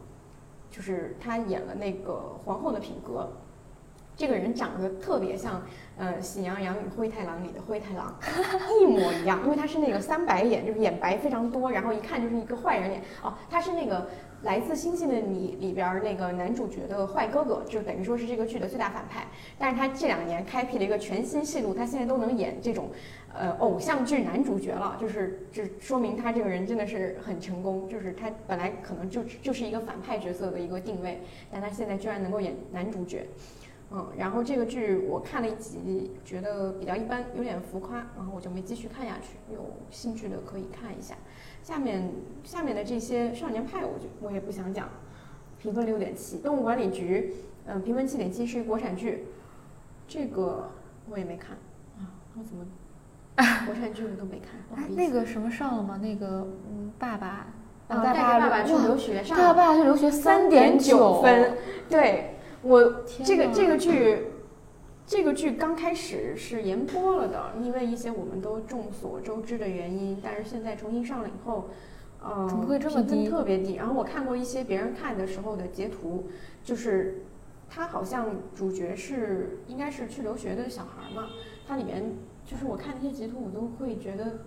[0.70, 2.14] 就是他演了那个
[2.46, 3.22] 《皇后的品格》。
[4.16, 5.62] 这个人长得特别像，
[5.96, 8.16] 呃，《喜羊羊与灰太狼》里的灰太狼，
[8.82, 9.40] 一模一样。
[9.44, 13.04] 因为他是那个三白眼，就是眼白非常多，然后一看就是一个坏人脸。
[13.22, 14.02] 哦，他是那个
[14.48, 19.28] 《来自星星的你》里边那个男主角的坏哥哥，就等于说是这个剧的最大反派。
[19.60, 22.90] 但是他这两年开辟了一个全新戏路，他现在都能演这种，
[23.34, 27.90] 呃，偶像剧男主角了，就是就说明他这个人真的是很成功。
[27.90, 31.20] 就是他本来可能就就是一个反派角色的一个定位，
[31.52, 33.28] 但他现在居然能够演男主角。
[33.92, 39.38] 嗯，然后这个剧我看了一集，觉得比较一般，有点浮夸，然后我就没继续看下去。
[39.54, 39.60] 有
[39.92, 41.16] 兴趣的可以看一下。
[41.68, 42.10] 下面
[42.46, 44.88] 下面的这些少年派，我就我也不想讲，
[45.62, 46.38] 评分六点七。
[46.38, 47.34] 动物管理局，
[47.66, 49.26] 嗯，评分七点七，是一国产剧，
[50.08, 50.70] 这个
[51.10, 51.58] 我也没看
[51.98, 52.08] 啊，
[52.40, 52.66] 我怎么
[53.66, 54.62] 国产剧我都没看？
[54.70, 54.96] 不好意思。
[54.96, 56.00] 那个什么上了吗？
[56.02, 57.48] 那个嗯，爸爸，
[57.90, 61.58] 啊，带着爸爸去留学上，带着爸爸去留学三点九分，
[61.90, 62.36] 对。
[62.64, 64.28] 我这个这个剧，
[65.08, 70.20] 这个剧刚开始是延播了的，因为一些我们都众所周知的原因。
[70.22, 71.70] 但是现在重新上了以后，
[72.22, 73.30] 呃，怎么会这么低？
[73.30, 73.76] 特别低。
[73.76, 76.26] 然后我看过一些别人看的时候的截图，
[76.62, 77.22] 就是
[77.70, 81.30] 他好像主角是应该是去留学的小孩嘛，
[81.66, 82.04] 它里面
[82.44, 84.40] 就是我看那些截图，我都会觉得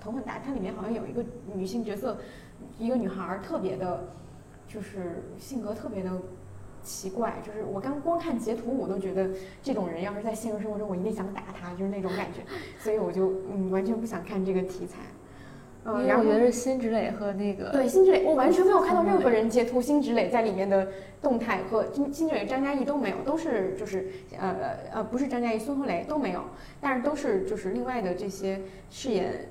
[0.00, 0.38] 头很大。
[0.38, 1.22] 它里面好像有一个
[1.54, 2.16] 女性角色，
[2.78, 4.08] 一个女孩特别的，
[4.66, 6.10] 就是性格特别的。
[6.86, 9.28] 奇怪，就是我刚光看截图，我都觉得
[9.60, 12.42] 这种人要是在现实生活中，我一定想打他，就是那种感觉，
[12.78, 15.00] 所以我就嗯完全不想看这个题材。
[15.84, 20.88] 嗯，然后我觉得是辛芷蕾和那个对辛芷蕾，我完全没有看到任何人截图辛芷蕾在里面的
[21.20, 24.08] 动态和辛辛芷蕾、张嘉译都没有，都是就是
[24.38, 24.56] 呃
[24.92, 26.42] 呃不是张嘉译、孙红雷都没有，
[26.80, 28.60] 但是都是就是另外的这些
[28.90, 29.48] 饰演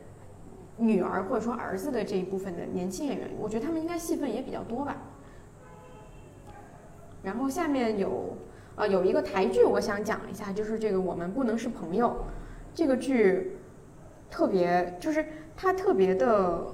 [0.77, 4.97] 女儿或者说儿子的这一部分的年轻演员，我觉得他们应该戏份也比较多吧。
[7.26, 8.38] 然后下面有，
[8.76, 12.07] 呃，有一个台剧，我想讲一下，就是这个《我们不能是朋友》，
[12.73, 13.57] 这个剧
[14.30, 15.26] 特别，就是
[15.57, 16.67] 它特别的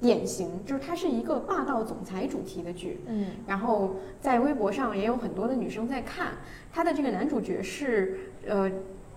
[0.00, 6.34] 典型，就是它是一个霸道总裁主题的剧，嗯，然后在微博上也有很多的女生在看，
[6.70, 8.70] 它的这个男主角是，呃。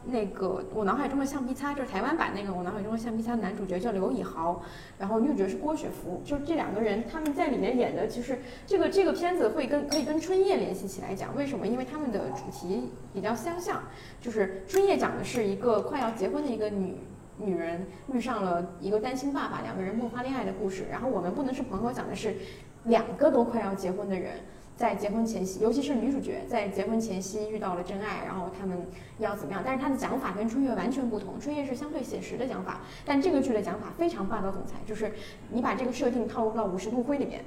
[0.06, 4.62] 那个我脑海中的橡皮擦就是台湾版那个我脑海中的橡皮擦男主角叫刘以豪，
[5.00, 11.66] 然后女主角是郭雪芙，就这两个人他们在里面演的，其实这个这个片子会跟可以跟春夜联系起来讲，为什么？
[11.66, 13.82] 因为他们的主题比较相像，
[14.20, 16.96] 就是春夜讲的是一个快要结婚的一个女
[17.38, 22.36] 女人遇上了一个单亲爸爸，两个人迸发恋爱的故事，然后我们不能是朋友讲的是
[22.84, 24.34] 两个都快要结婚的人。
[24.76, 28.88] 在结婚前夕，尤其是女主角在结婚前夕遇到了真爱，然后他们
[29.20, 29.62] 要怎么样？
[29.64, 35.14] 但是她的讲法跟春月完全不同，春月是相对写实的讲法，但这个剧的讲法非常霸道总裁，就是
[35.52, 37.44] 你把这个设定套入到五十度灰里面，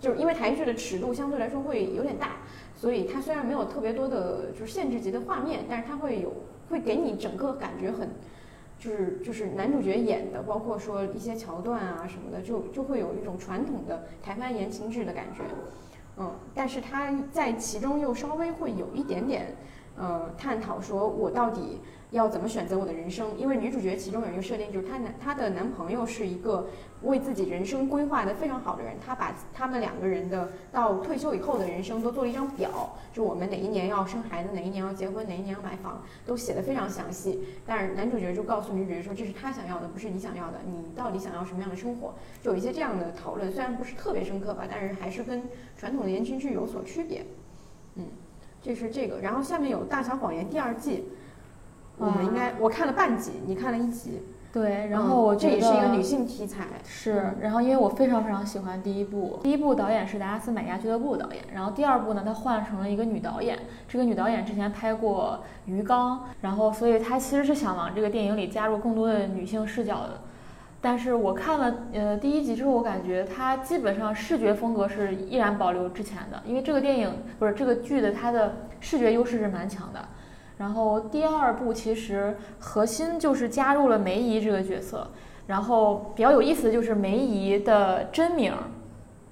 [0.00, 2.38] 就是因为台剧的尺度相对来说会有点大，
[2.74, 6.32] 所以它虽然没有特别多的就是限制级的画面，但是它会有
[6.70, 8.08] 会给你整个感觉很，
[8.78, 15.44] 就是就是男主角演的，包括说一些桥段啊什么的，就就会有一种传统的台湾言情剧的感觉。
[16.18, 19.56] 嗯，但是他在其中又稍微会有一点点，
[19.96, 21.80] 呃，探讨说我到底
[22.10, 23.36] 要怎么选择我的人生？
[23.38, 26.66] 因为女主角其中有一个设定，就是她男她的男朋友是一个
[27.02, 37.40] 为自己人生规划的非常好的人，他把他们两个人的到退休以后的人生都做了一张表，就我们哪一年要生孩子，哪一年要结婚，哪一年要买房，都写的非常详细。
[37.64, 42.14] 但是男主角就告诉女主角说，这是他想要的，不是你想要的，你到底想要什么样的生活？
[42.42, 45.42] 就有一些这样的讨论，虽然不是特别深刻吧，但是还是跟。
[45.76, 47.24] 传统的言情剧有所区别，
[47.94, 48.04] 嗯，
[48.62, 49.18] 这是这个。
[49.20, 51.04] 然后下面有《大小谎言》第二季，
[52.00, 54.22] 我们应该我看了半集，你看了一集。
[54.52, 56.64] 对，然后我这也是一个女性题材。
[56.84, 63.56] 是，然后因为我非常非常喜欢第一部，第一部导演是达拉斯买家俱乐部导演，然后第二部呢，他换成了一个女导演。
[63.86, 65.38] 这个女导演之前拍过
[65.70, 70.20] 《鱼缸》，然后所以她其实是想往这个电影里加入更多的女性视角的。
[70.80, 80.08] 但是我看了呃第一集之后，我感觉它基本上视觉风格是依然保留之前的，因为这个电影不是这个剧的它的视觉优势是蛮强的。
[80.60, 85.10] 然后第二部其实核心就是加入了梅姨这个角色，
[85.46, 88.52] 然后比较有意思的就是梅姨的真名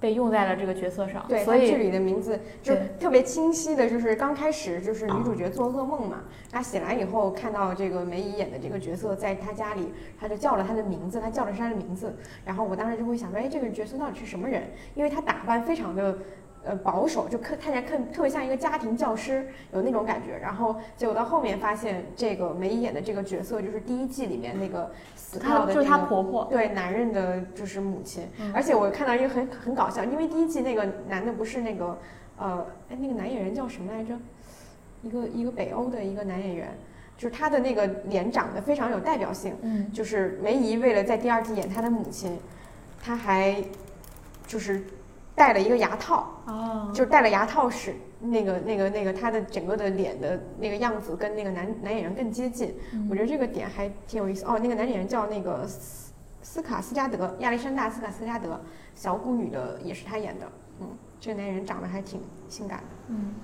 [0.01, 6.21] 被用在了这个角色上，对，所以这里的名字就特别清晰的，就是刚开始就是女主角做噩梦嘛，
[6.51, 12.17] 她醒来以后看到这个梅姨演的这个角色在她家里，她就叫了她的名字，她叫的是她的名字，
[12.47, 14.63] 然后我当时就会想说，哎，这个角色到底是什么人？
[14.95, 16.17] 因为她打扮非常的。
[16.65, 20.37] 呃，保守就看看起来看特别像一个家庭教师，有那种感觉。
[20.37, 28.29] 然后结果到后面发现，这个梅姨演的这个角色就是第一季里面那个死掉的，就是她婆婆，对男人的就是母亲。
[28.53, 31.99] 而且我看到一个很很搞笑，因为第一季那个男的不是那个
[32.37, 34.15] 呃，哎，那个男演员叫什么来着？
[35.03, 36.69] 一个一个北欧的一个男演员，
[37.17, 39.55] 就是他的那个脸长得非常有代表性。
[39.63, 42.37] 嗯，就是梅姨为了在第二季演他的母亲，
[43.01, 43.57] 他还
[44.47, 44.85] 就是。
[45.39, 52.75] 戴了一个牙套，哦，就是戴了牙套使，那个那个那个他的整个的脸的那个样子跟那个男男演员更接近，
[53.09, 54.45] 我觉得这个点还挺有意思。
[54.45, 56.13] 哦，那个男演员叫那个斯
[56.43, 58.61] 斯卡斯加德，亚历山大斯卡斯加德，
[58.95, 60.47] 小孤女的也是他演的，
[60.81, 60.89] 嗯，
[61.21, 63.35] 这个男演员长得还挺性感的，嗯。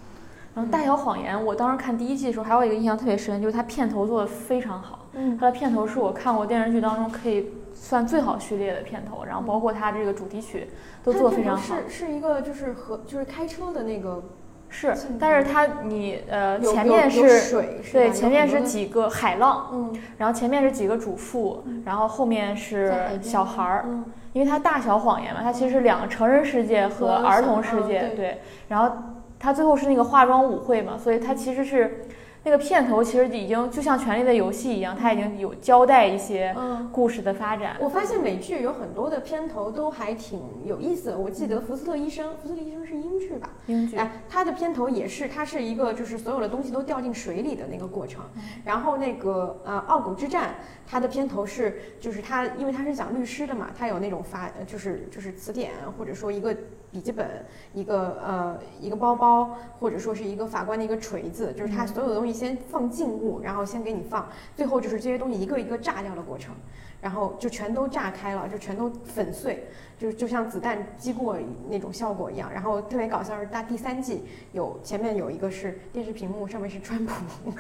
[0.54, 10.68] 然后《大小谎言》，我当时看第一季的时候，还有一个印象特别深，就是它片头做的非常好，嗯，它的片头是我看过电视剧当中可以算最好序列的片头，然后包括它这个主题曲。
[11.04, 14.22] 都做非常好，是是一个就是和就是开车的那个，
[14.70, 17.62] 是，但是它你呃前面是
[17.92, 23.84] 对前面是几个海浪，嗯，然后前面是几个主妇，然后后面是小孩儿，
[24.32, 28.96] 因为它大小谎言嘛，它其实是两个成人世界和儿童世界，对，然后
[29.38, 32.06] 它最后是那个化妆舞会嘛，所以它其实是。
[32.44, 36.54] 那个片头其实已经就像《权力的游戏》一样，它已经有交代一些
[36.92, 37.74] 故事的发展。
[37.80, 41.18] 我发现美剧有很多的片头都还挺有意思的。
[41.18, 43.50] 我记得《福斯特医生》，《福斯特医生》是英剧吧？
[43.66, 43.96] 英剧。
[43.96, 48.22] 哎，它的片头也是，它是一个就是所有的东西都掉进水里的那个过程。
[48.62, 50.50] 然后那个呃《傲骨之战》，
[50.86, 56.54] 它的片头是就是它，因为它是讲律师的嘛，它有那种发就是就是词典或者说一个。
[56.94, 66.54] 笔记本，一个呃，一个包包，或者说是一个法官的一个锤子，就是他所有的东西先放静物，然后先给你放，最后就是这些东西一个一个炸掉的过程，
[67.00, 69.66] 然后就全都炸开了，就全都粉碎，
[69.98, 71.36] 就就像子弹击过
[71.68, 72.48] 那种效果一样。
[72.52, 74.22] 然后特别搞笑是，大第三季
[74.52, 77.12] 有前面有一个是电视屏幕上面是川普，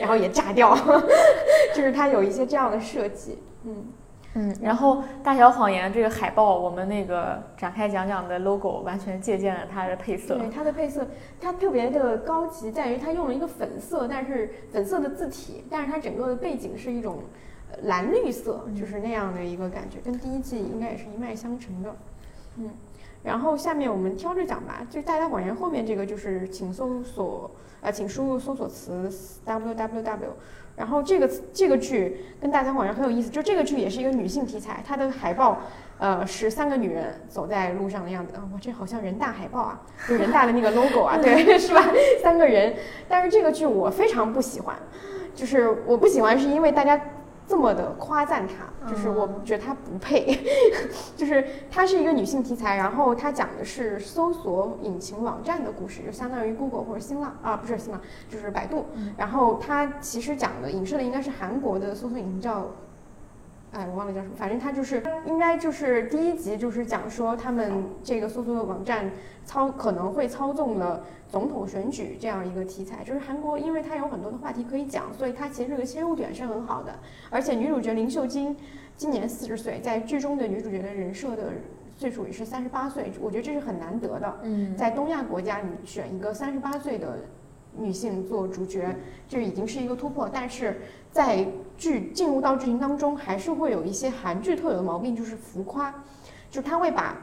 [0.00, 0.76] 然后也炸掉，
[1.72, 3.86] 就是它有一些这样的设计，嗯。
[4.34, 10.38] 嗯，然后《大小谎言》这个海报，我们那个展开讲讲的 logo 完全借鉴了它的配色。
[10.38, 11.06] 对，它的配色，
[11.38, 17.18] 它特别的高级，在于它用了一个粉色，但是粉色的字体，但是它整个的背景是一种
[17.82, 21.94] 蓝绿色，就是那样的一个感觉，跟第一季应该也是一脉相承的。
[22.56, 22.70] 嗯，
[23.22, 27.50] 然后下面我们挑着讲吧，就《大小谎言》后面这个就是请搜索，
[27.82, 29.10] 呃，请输入搜索词
[29.44, 30.30] www。
[30.76, 35.60] 然后这个这个剧跟《大小谎言》很有意思，就这个剧也是一个女性题材，它的海报，
[35.98, 38.42] 呃，是三个女人走在路上的样子啊。
[38.52, 41.84] 哇，这好像人大海报啊，就人大的那个 logo 啊， 对，是吧？
[42.22, 42.74] 三个人。
[43.08, 44.76] 但是这个剧我非常不喜欢，
[45.34, 47.00] 就是我不喜欢是因为大家。
[47.52, 50.38] 这么的夸赞她，就是我觉得她不配，
[51.14, 58.00] 就是她是一个女性题材，然后她讲的是搜索引擎网站的故事，就相当于 Google 或者新浪啊，不是新浪，
[58.30, 58.86] 就是百度。
[59.18, 62.66] 然后它其实讲的影射的应该是韩国的搜索引擎叫，
[63.72, 69.10] 哎，我忘了叫什么，反正他就是应该就是第一集就是讲说他们这个搜索网站
[69.44, 71.02] 操可能会操纵了。
[71.32, 76.92] 总统选举这样一个题材，就是韩国，因为它有很多的话题可以讲，所以它其实这个切入点是很好的。
[77.30, 78.54] 而且女主角林秀晶
[78.98, 81.44] 今年四十岁，在剧中的女主角的人设的
[81.96, 84.38] 岁数也是三十八岁，我觉得这是很难得的。
[84.42, 87.20] 嗯，在东亚国家，你选一个三十八岁的
[87.76, 88.96] 女性做主角，
[89.28, 90.28] 这已经是一个突破。
[90.32, 91.46] 但是在
[91.76, 95.90] 剧进入到剧情当中，还是会有一些韩剧特有的毛病，就是浮夸，
[96.50, 97.16] 就是他会把。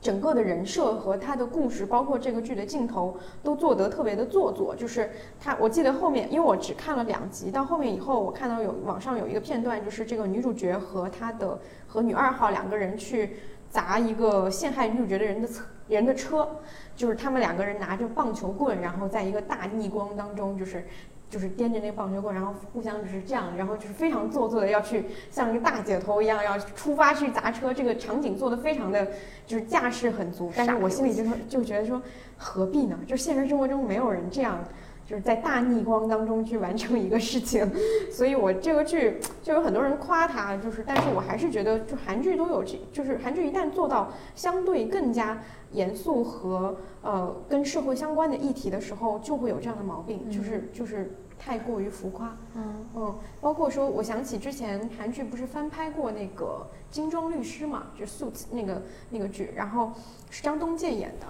[0.00, 4.76] 整个的人设和他的故事，包括这个剧的镜头，都做得特别的做作。
[4.76, 5.10] 就是
[5.40, 13.36] 他，我记得后面，因为我只看了两集，到后面以后，我看到有网上有一个片段，就是这个女主角和她的和女二号两个人去
[13.70, 16.48] 砸一个陷害女主角的人的车，人的车，
[16.96, 20.84] 就是他们两个人拿着棒球棍，然后在一个大逆光当中，就是。
[21.30, 29.08] 就是掂着那个棒球棍，然后互相就是这样，然后就是非常做作的要去像一个大姐头一样要出发去砸车，这个场景做的非常的
[29.44, 30.52] 就是架势很足。
[30.54, 32.00] 但是我心里就是就觉得说
[32.36, 32.96] 何必呢？
[33.04, 34.62] 就现实生活中没有人这样
[35.06, 37.70] 就是在大逆光当中去完成一个事情，
[38.10, 45.38] 所以我这个剧就有很多人夸它，就是，但是我还是觉得，就韩剧都有这，就是韩剧一旦做到相对更加
[45.72, 52.34] 严肃和呃跟社会相关的议题的时候，就会有这样的毛病，就是就是太过于浮夸。
[52.54, 59.92] 嗯嗯，包括说，我想起之前韩剧不是翻拍过那个《金装律师》嘛，就 Suits 那个那个剧，然后
[60.30, 61.26] 是张东健演的。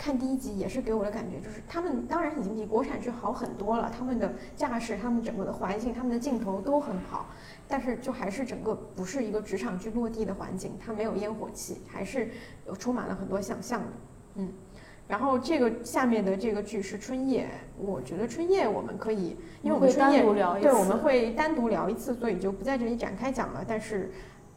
[0.00, 7.28] 看第一集也是给我的感觉，就是他们当然已经比国产剧好很多了，他们的架势、他们整个的环境、他们的镜头都很好，
[7.68, 12.30] 但是就还是整个不是一个职场剧落地的环境，它没有烟火气，还是
[12.66, 13.86] 有充满了很多想象的，
[14.36, 14.48] 嗯。
[15.06, 17.46] 然后这个下面的这个剧是春夜，
[17.76, 20.22] 我觉得春夜我们可以，因为我们春夜
[20.62, 23.62] 对我们会单独聊一次，所以就不在这里展开讲了。
[23.68, 24.10] 但是。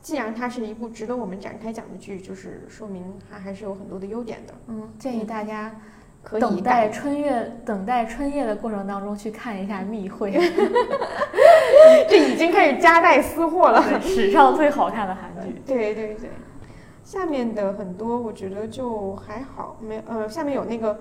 [0.03, 3.01] 既然它是一部值得我们展开讲的剧，就是说明
[3.31, 4.53] 它还是有很多的优点的。
[4.67, 5.73] 嗯，建议大家
[6.21, 10.33] 可以等待春夜，等待春夜的过程当中去看一下《密会
[12.09, 13.81] 》，这已经开始夹带私货了。
[14.01, 15.61] 史上最好看的韩剧。
[15.65, 16.29] 对对对，
[17.05, 20.95] 下面的很多我觉得就还好，没呃，下面有那个《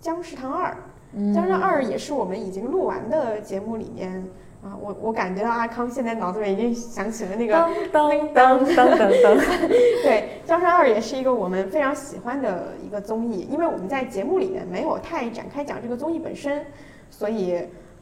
[0.00, 0.76] 僵尸堂二》，
[1.32, 4.28] 《僵尸堂二》也是我们已经录完的节目里面。
[4.62, 7.54] 啊，我我感觉到阿康现在脑子里已经想起了那个
[7.90, 9.40] 噔噔噔噔噔。
[10.04, 16.64] 对，《江山二》也是一个我们非常喜欢的一个综艺，因为我们在节目里面没有太展开讲这个综艺本身，
[17.08, 17.58] 所以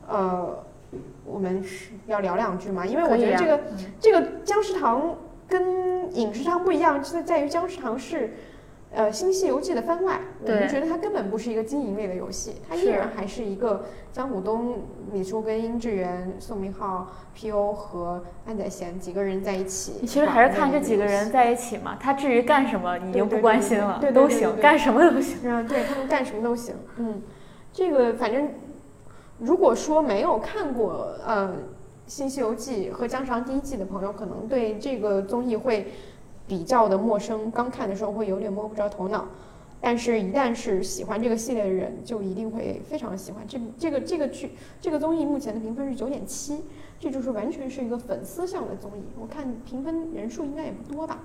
[0.09, 0.65] 呃，
[1.25, 2.85] 我们是要聊两句嘛。
[2.85, 3.61] 因为我觉得这个
[4.01, 8.35] 这个姜食堂跟饮食堂不一样，就在于姜食堂是。
[8.91, 14.79] 呃，《新西游记》的番外，我们觉得它根本不是一个经营类的游戏，它依然还是一个姜武东、
[15.13, 19.93] 李淑根、殷志源、宋明浩、P.O 和安宰贤几个人在一起。
[20.01, 25.37] 你其实还是看这几个人在一起嘛，他至于干什么，你已经不关心了，对都行，干什么都行。
[25.45, 26.75] 嗯，对他们干什么都行。
[26.97, 27.21] 嗯，
[27.71, 28.49] 这个反正
[29.39, 31.49] 如果说没有看过呃
[32.07, 35.93] 《新西游记》和《江长》第一季的朋友，可能对这个综艺会。
[36.49, 39.27] 比较的陌生，刚看的时候会有点摸不着头脑，
[39.81, 45.25] 但是，一旦是喜欢这个系列的人，就一定会非常喜欢这这个这个剧这个综艺。
[45.25, 46.65] 目前的评分是九点七，
[46.99, 49.03] 这就是完全是一个粉丝向的综艺。
[49.21, 51.21] 我看评分人数应该也不多吧，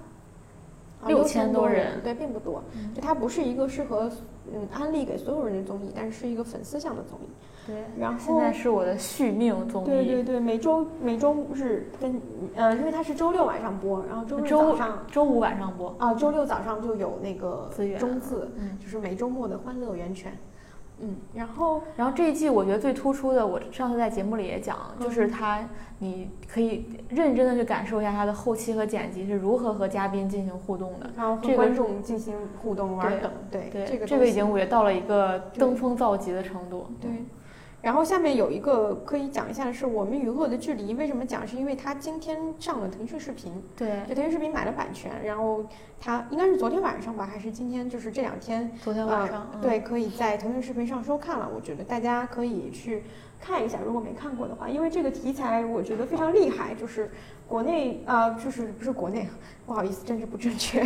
[1.08, 2.62] 六千多人，对，并不多。
[2.94, 4.12] 就它不是一个适合
[4.54, 7.30] 嗯安利给所有人的综艺，但是是一个粉丝向的综艺。
[7.66, 9.86] 对，然后现在是我的续命综艺。
[9.86, 12.22] 对对对，每周每周日跟
[12.56, 20.34] 呃，因为它是周六晚上播，然后周日早上、周五晚上播啊，周六早上就有那个资源中字，嗯，就是每周末的欢乐源泉。
[21.00, 25.68] 嗯，然后然后这一季我觉得最突出的，我上次在节目里也讲，就是它，
[26.00, 37.10] 你可以认真的去感受一下它的后期和剪辑是如何和嘉宾进行互动的，然后和观众进行互动玩梗，对对，这个这个已经我觉得到了一个登峰造极的程度，对。
[37.84, 41.46] 然后下面有一个可以讲一下的是《我们与恶的距离》，为什么讲？
[41.46, 45.66] 是因为它今天上了腾讯视频，对，就腾讯视频买了版权，然后
[46.00, 47.90] 它应该是昨天晚上吧，还是今天？
[47.90, 51.52] 就是这两天，昨天晚上，对，可以在腾讯视频上收看了。
[51.54, 53.04] 我觉得大家可以去
[53.42, 57.12] 看一下，如果没看过的话，因为这个题材我觉得非常厉害，就是
[57.54, 59.30] 国内啊，就是不是国内。
[59.64, 60.84] 不好意思，政治不正确，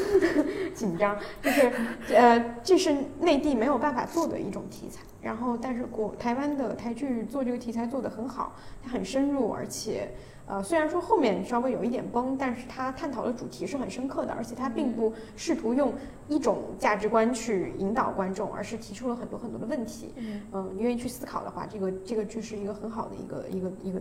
[0.74, 1.18] 紧张。
[1.42, 1.72] 就是，
[2.14, 5.00] 呃，这是内地没有办法做的一种题材。
[5.22, 8.52] 然后，但是国台湾的台剧做这个题材做得很好，
[8.84, 10.10] 它很深入，而且，
[10.46, 15.94] 呃，虽然说后面稍微有一点崩，但是它探讨的主题是很深刻的，而且它并不试图用
[16.28, 20.12] 一种价值观去引导观众，而是提出了很多很多的问题。
[20.52, 24.00] 嗯，愿意去思考的话，这个这个剧是一个很好的一个一个一个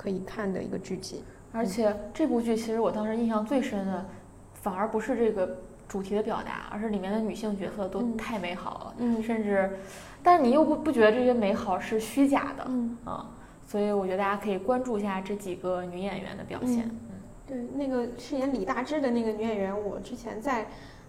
[0.00, 1.22] 可以看的一个剧集。
[1.52, 4.06] 而且这部剧其实我当时印象最深的，
[4.54, 9.78] 反而不是这个主题的表达，而是里面的女性角色都太美好了，嗯，甚至，
[10.22, 13.28] 但是你又不不觉得这些美好是虚假的，嗯啊，
[13.66, 20.66] 所以我觉得大家可以关注一下这几个女演员的表现，嗯，对，那个饰演李大芝的那个女演员，我之前在，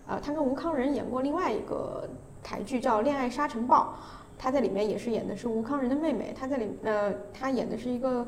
[0.08, 2.10] 呃，她跟吴康仁演过另外一个
[2.42, 3.96] 台剧叫《恋爱沙尘暴》，
[4.42, 8.28] 她在里面也是演的是吴康仁的妹妹，她在里，呃，她演的是一个。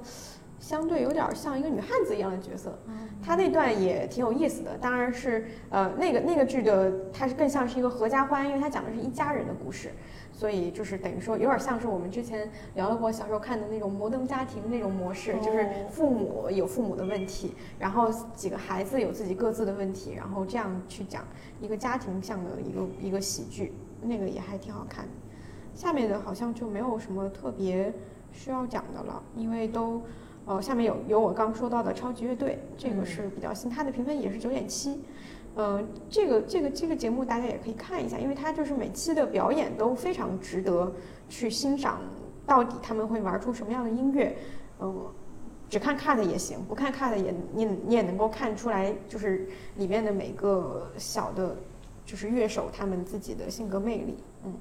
[0.64, 2.80] 相对有点像一个女汉子一样的角色，
[3.22, 4.78] 她那段也挺有意思的。
[4.78, 9.92] 当然是，呃，那个那个剧的，它是更像是一个合家欢，因为它讲的是一家人的故事，
[10.32, 21.28] 所以就是等于说有点像是我们之前聊了过小时候看的那种摩登家庭那种模式，就是父母有父母的问题，然后几个孩子有自己各自的问题，然后这样去讲
[21.60, 25.12] 一个家庭向的一个一个喜剧，那个也还挺好看的。
[25.76, 27.94] 下面的好像就没有什么特别
[28.32, 30.02] 需要讲的了，因为都。
[30.46, 35.02] 哦，下面有有我刚说到的超级乐队，这个是比较新，它的评分也是九点七。
[35.56, 40.92] 嗯，这个这个这个节目大家也可以看一下，因为它就是每期的表演都非常值得
[41.30, 42.02] 去欣赏，
[42.46, 44.36] 到底他们会玩出什么样的音乐，
[44.80, 45.06] 嗯。
[45.70, 51.56] 只看 cut 也行，不看 cut 也你你也能够看出来，就是里面的每个小的，
[52.06, 54.16] 就是乐手他们自己的性格魅力。
[54.46, 54.54] 嗯，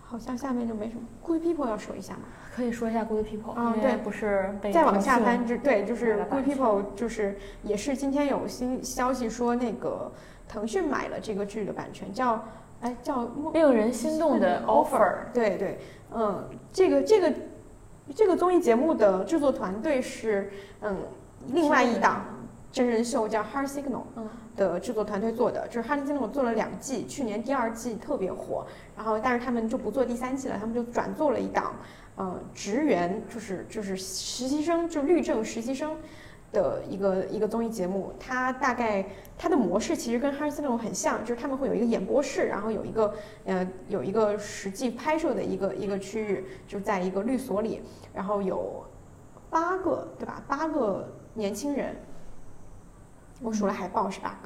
[0.00, 1.02] 好像下面就没什么。
[1.22, 2.22] Good People 要说一下吗？
[2.54, 10.12] 可以说一下 Good People，嗯，对，不是被再往下翻就对，就是 Good People，就是也是今天有新消息说那个
[10.46, 12.44] 腾讯买了这个剧的版权，叫
[12.80, 15.14] 哎叫令人心动的 Offer。
[15.32, 15.78] 对对，
[16.14, 17.32] 嗯，这个这个。
[18.16, 20.50] 这个综艺节目的制作团队是，
[20.80, 20.94] 嗯，
[21.52, 22.24] 另外一档
[22.72, 24.02] 真人秀叫《Heart Signal》
[24.56, 31.74] 的制作团队做的，就是《Heart Signal》做了两季，去年第二季特别火，然后但是他们就不做第三季了，他们就转做了一档，
[32.16, 35.96] 呃，职员，就是就是实习生，就律政实习生。
[36.52, 39.02] 的一个一个综艺节目，它大概
[39.38, 43.14] 它的模式其实跟《哈利斯那种很像，就是他们会有一个演播室，然后有一个
[43.46, 47.80] 呃有一个实际拍摄的一个一个区域，就在一个律所里，
[48.12, 48.84] 然后有
[49.48, 50.42] 八个对吧？
[50.46, 51.96] 八个年轻人。
[53.42, 54.38] 我数了海报是吧？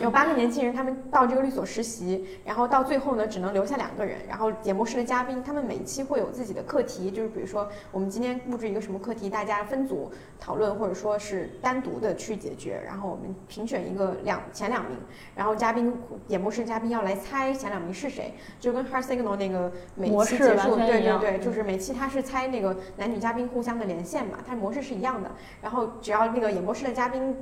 [0.00, 4.18] 有八个年轻人，他们到这个律所实习，然后到最后呢，只能留下两个人。
[4.28, 12.82] 然后演播室的嘉宾，他们每一期会有自己的课题，就是比如说我们今天布置一个什么课题，大家分组讨论，或者说是单独的去解决。
[12.84, 14.98] 然后我们评选一个两前两名，
[15.36, 15.94] 然后嘉宾
[16.26, 25.30] 演播室嘉宾要来猜前两名是谁，就跟 Heart Signal 那个每期结束，对对对，就是每期他是猜那个男女嘉宾互相的连线嘛，它模式是一样的。
[25.60, 27.36] 然后只要那个演播室的嘉宾。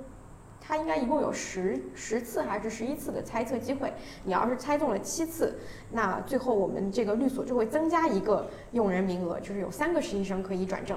[0.71, 3.93] 他应该一共有十十次还是十一次的猜测机会，
[4.23, 5.59] 你要是猜中了七次，
[5.91, 10.97] 那最后我们这个律所就会增加一个用人名额，就是有三个实习生可以转正，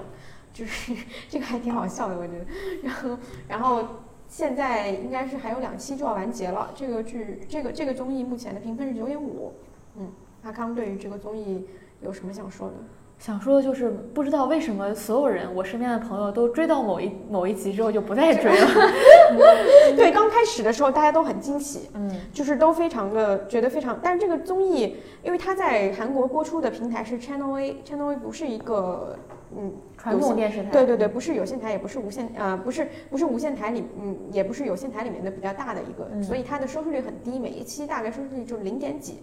[0.53, 0.95] 就是
[1.28, 2.45] 这个还挺好笑的，我觉得。
[2.84, 3.17] 然后，
[3.47, 3.84] 然后
[4.28, 6.71] 现在应该是还有两期就要完结了。
[6.76, 9.53] 这个剧，这个这个综艺目前的评分是九点五。
[9.97, 10.07] 嗯，
[10.43, 11.67] 阿康对于这个综艺
[11.99, 12.76] 有什么想说的？
[13.24, 18.67] 想说的就是，不知道为什么所有人，我身边的朋友都追到某一某一集之后就不再追了。
[19.95, 23.97] 对，刚开始的时候大家都很惊喜，嗯，就是都非常的觉得非常。
[24.03, 29.17] 但是这个综艺，因为它在韩国播出的平台是 Channel A，Channel A 不是一个
[29.55, 39.19] 嗯传统电视台，对对对，不是有线台，也不是无线，呃，不是不是无线台里，嗯，也不是有线台里面的比较大的一个，所以它的收视率很低，每一期大概收视率就零点几，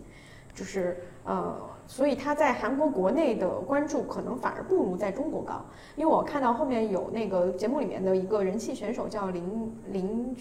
[0.61, 1.71] 就是呃。
[1.87, 5.61] 所以他在韩国国内的关注可能反而不如在中国高，
[5.97, 10.37] 因为我看到后面有那个节目里面的一个人气选手叫林林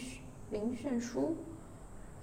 [0.52, 1.36] 林炫书。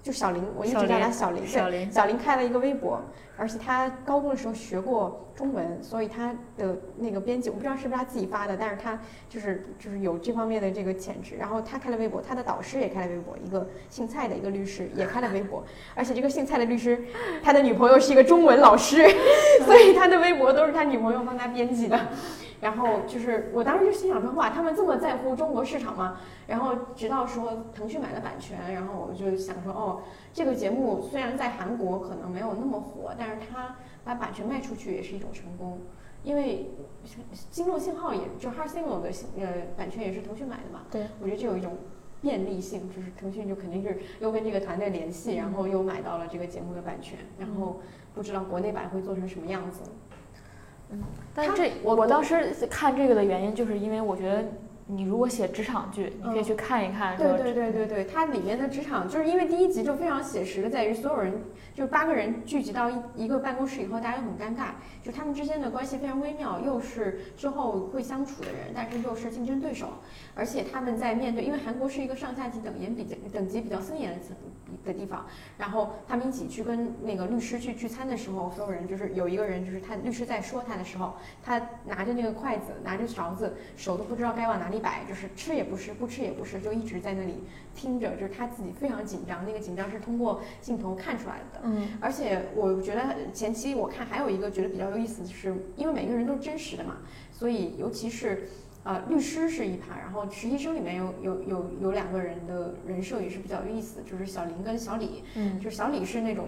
[0.01, 1.45] 就小林，我一直叫他小林。
[1.45, 3.01] 小林，小林开了一个微博，
[3.35, 8.97] 而且他高中的时候学过中文，所以他的那个编辑，我不知道是不是他自己发的，但是他
[9.29, 11.35] 就是就是有这方面的这个潜质。
[11.35, 15.61] 然后他开了微博，他的导师也开了微博，一个姓蔡的一个律师也开了微博，
[15.93, 17.03] 而且这个姓蔡的律师，
[17.43, 19.05] 他的女朋友是一个中文老师，
[19.65, 21.99] 所以他的微博都是他女朋友帮他编辑的。
[22.59, 26.17] 然后就是，我当时就心想说，哇，他们这么在乎中国市场吗？
[26.47, 30.01] 然后直到说腾讯买了版权，然后我就想说，哦，
[30.33, 35.79] 这个节目虽然在韩国可能没有那么火，但是它把版权卖出去也是一种成功，
[36.23, 36.71] 因为
[37.51, 40.81] 《星落信号》也就《Heart Signal》的呃版权也是腾讯买的嘛。
[40.89, 41.77] 对，我觉得这有一种
[42.21, 47.81] 便利性，就是腾讯就肯定是又跟这个团队联系，然后又买到了这个节目的版权，然后
[48.15, 49.83] 不知道国内版会做成什么样子。
[50.91, 50.99] 嗯，
[51.35, 54.45] 但这我我当时看这个的原因，就是因为我觉得
[54.87, 57.17] 你如果写职场剧，你可以去看一看。
[57.17, 61.33] 对对对对对，它里面的职场，就是因为第一集就非常写实的，在于所有人
[61.73, 64.69] 就是八个人聚集到一一个办公室以后，大家都很尴尬，
[65.03, 69.89] 就他们之间的关系非常微妙，又是之后会相处的人，但是又是竞争对手，
[70.33, 74.17] 而且他们在面对，因为韩国是一个上下级等严比较等级比较森严的
[74.85, 75.25] 的地方，
[75.57, 81.13] 然后他们一起去跟那个律师去聚餐的时候，所有人就是有一个人就是他律师在说他的时候，
[81.43, 87.43] 他拿着那个筷子，拿着勺子，手都不知道该往哪里摆，就是吃也不是，不吃也不是，就一直在那里
[87.75, 91.61] 听着，就是他自己非常紧张，那个紧张是通过镜头看出来的。
[91.63, 96.97] 嗯，而且我觉得前期我看还有一个觉得比较有意思的是，因为每个人都是真实的嘛，
[97.31, 98.47] 所以尤其是。
[98.87, 106.47] 呃，律师是一趴，然后实习生里面有有有有两个人的人设也是比较有意思，就是小林跟小李，嗯，就是小李是那种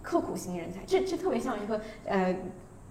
[0.00, 2.34] 刻苦型人才，这这特别像一个呃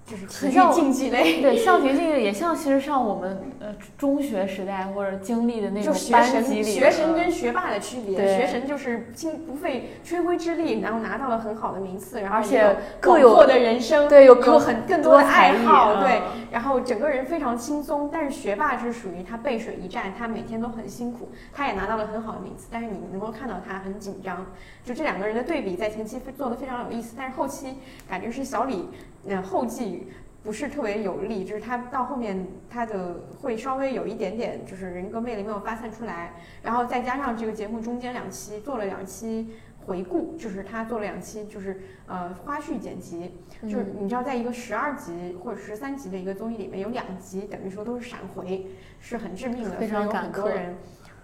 [0.08, 18.10] 就是体育 竞技类，对，像体育竞技也像，其实上我们呃中学时代或者经历的那种班级里，学神跟学霸的区别，学神就是经不费吹灰之力，然后拿到了很好的名次，然后而且各有的人生，对，有有很更多的爱好，对，然后整个人非常轻松。
[18.10, 24.46] 但是学霸是属于他背水一战，他每天都很辛苦，他也拿到了很好的名次，但是你能够看到他很紧张。
[24.86, 27.76] 就这两个人的对比，在前期做的非常有意思，但是后期
[28.08, 28.88] 感觉是小李，
[29.26, 30.08] 嗯，后继
[30.44, 39.50] 不是特别有力，就是他到后面他的会稍微有一点点，就是人格魅力没有发散出来，然后再加上这个节目中间两期做了两期
[39.86, 48.68] 回顾，就是他做了两期就是呃花絮剪辑，就是你知道在一个十二集或者十三集的一个综艺里面有两集等于说都是闪回，
[49.02, 50.76] 是很致命的，非常很多人。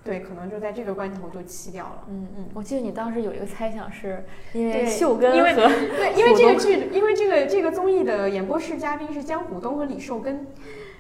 [0.04, 2.04] 对，可能就在这个关头就弃掉了。
[2.10, 10.46] 嗯嗯，我记得你当时有一个猜想，是因为秀根和对，因为这个剧，因为这个这个综艺的演播室嘉宾是江虎东和李寿根，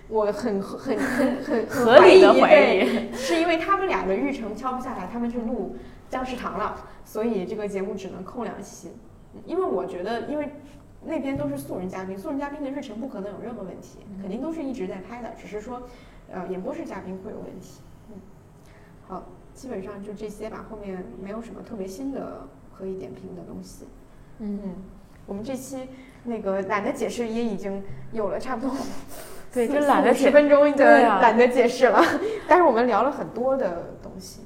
[0.07, 5.75] 我很很很很合理的怀疑，是因为他们俩的日程敲不下来，他们去录
[6.09, 8.93] 僵尸堂了，所以这个节目只能空两期。
[9.45, 10.49] 因为我觉得，因为
[11.03, 15.83] 那边都是素人嘉宾，素人嘉宾的日程不可能有任何问题，肯定都是一直在拍的，只是说，
[16.31, 17.81] 呃，演播室嘉宾会有问题。
[19.07, 19.23] 好，
[19.53, 22.47] 基本上就这些吧，后面没有什么特别新的
[22.77, 23.85] 可以点评的东西。
[24.39, 24.75] 嗯嗯，
[25.25, 25.87] 我们这期
[26.23, 28.75] 那个懒得解释也已经有了差不多，
[29.53, 32.01] 对，就懒得十分钟就懒得解释了。
[32.47, 34.41] 但是我们聊了很多的东西。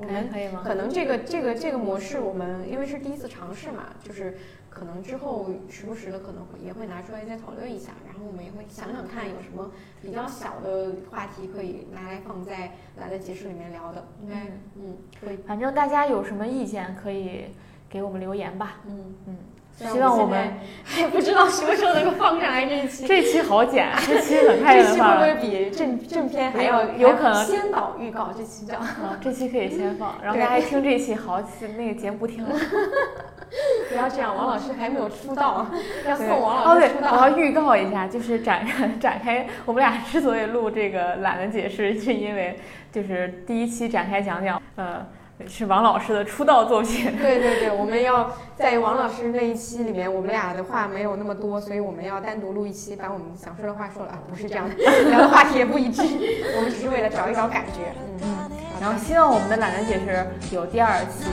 [0.00, 0.62] 嗯，我们可以吗？
[0.64, 4.36] 可能这个这个这个模式，我们因为是第一次尝试嘛，就是。
[4.70, 14.06] 可能之后时不时的可能会也会拿出来再讨论一下，然后我们也会想想看有什么比较小的话题可以拿来放在来的解释里面聊的。
[14.22, 14.46] 应该
[14.76, 15.36] 嗯，可以。
[15.38, 17.46] 反正大家有什么意见可以
[17.88, 18.76] 给我们留言吧。
[18.86, 19.36] 嗯嗯。
[19.78, 20.54] 希望我们
[20.84, 23.06] 还 不知道什么时候能够放上来这一期。
[23.06, 28.30] 这期好剪，这期很快的话这期会不会比正正片还要有可能先导预告？
[28.36, 28.74] 这期叫。
[29.20, 31.40] 这期可以先放，然后大家听这期好，
[31.76, 32.50] 那个节目不听了。
[33.88, 35.66] 不要这样，王老师还没有出道，
[36.06, 37.12] 要送王老师出道。
[37.12, 38.66] 我要预告一下，就是展
[39.00, 42.58] 展开，我们俩之所以录这个懒得解释，是因为
[42.92, 45.06] 就是第一期展开讲讲，呃，
[45.46, 47.16] 是王老师的出道作品。
[47.16, 54.18] 对对对，我们要在王老师那一期里面，我们俩的话没有那么多，所以我们要单独录一期，把我们想说的话说了。
[54.28, 54.74] 不是这样的，
[55.10, 56.02] 聊的话题也不一致，
[56.56, 57.92] 我们只是为了找一找感觉。
[58.22, 58.50] 嗯嗯。
[58.80, 59.98] 然后希望我们的懒懒姐
[60.40, 61.30] 是有第二期。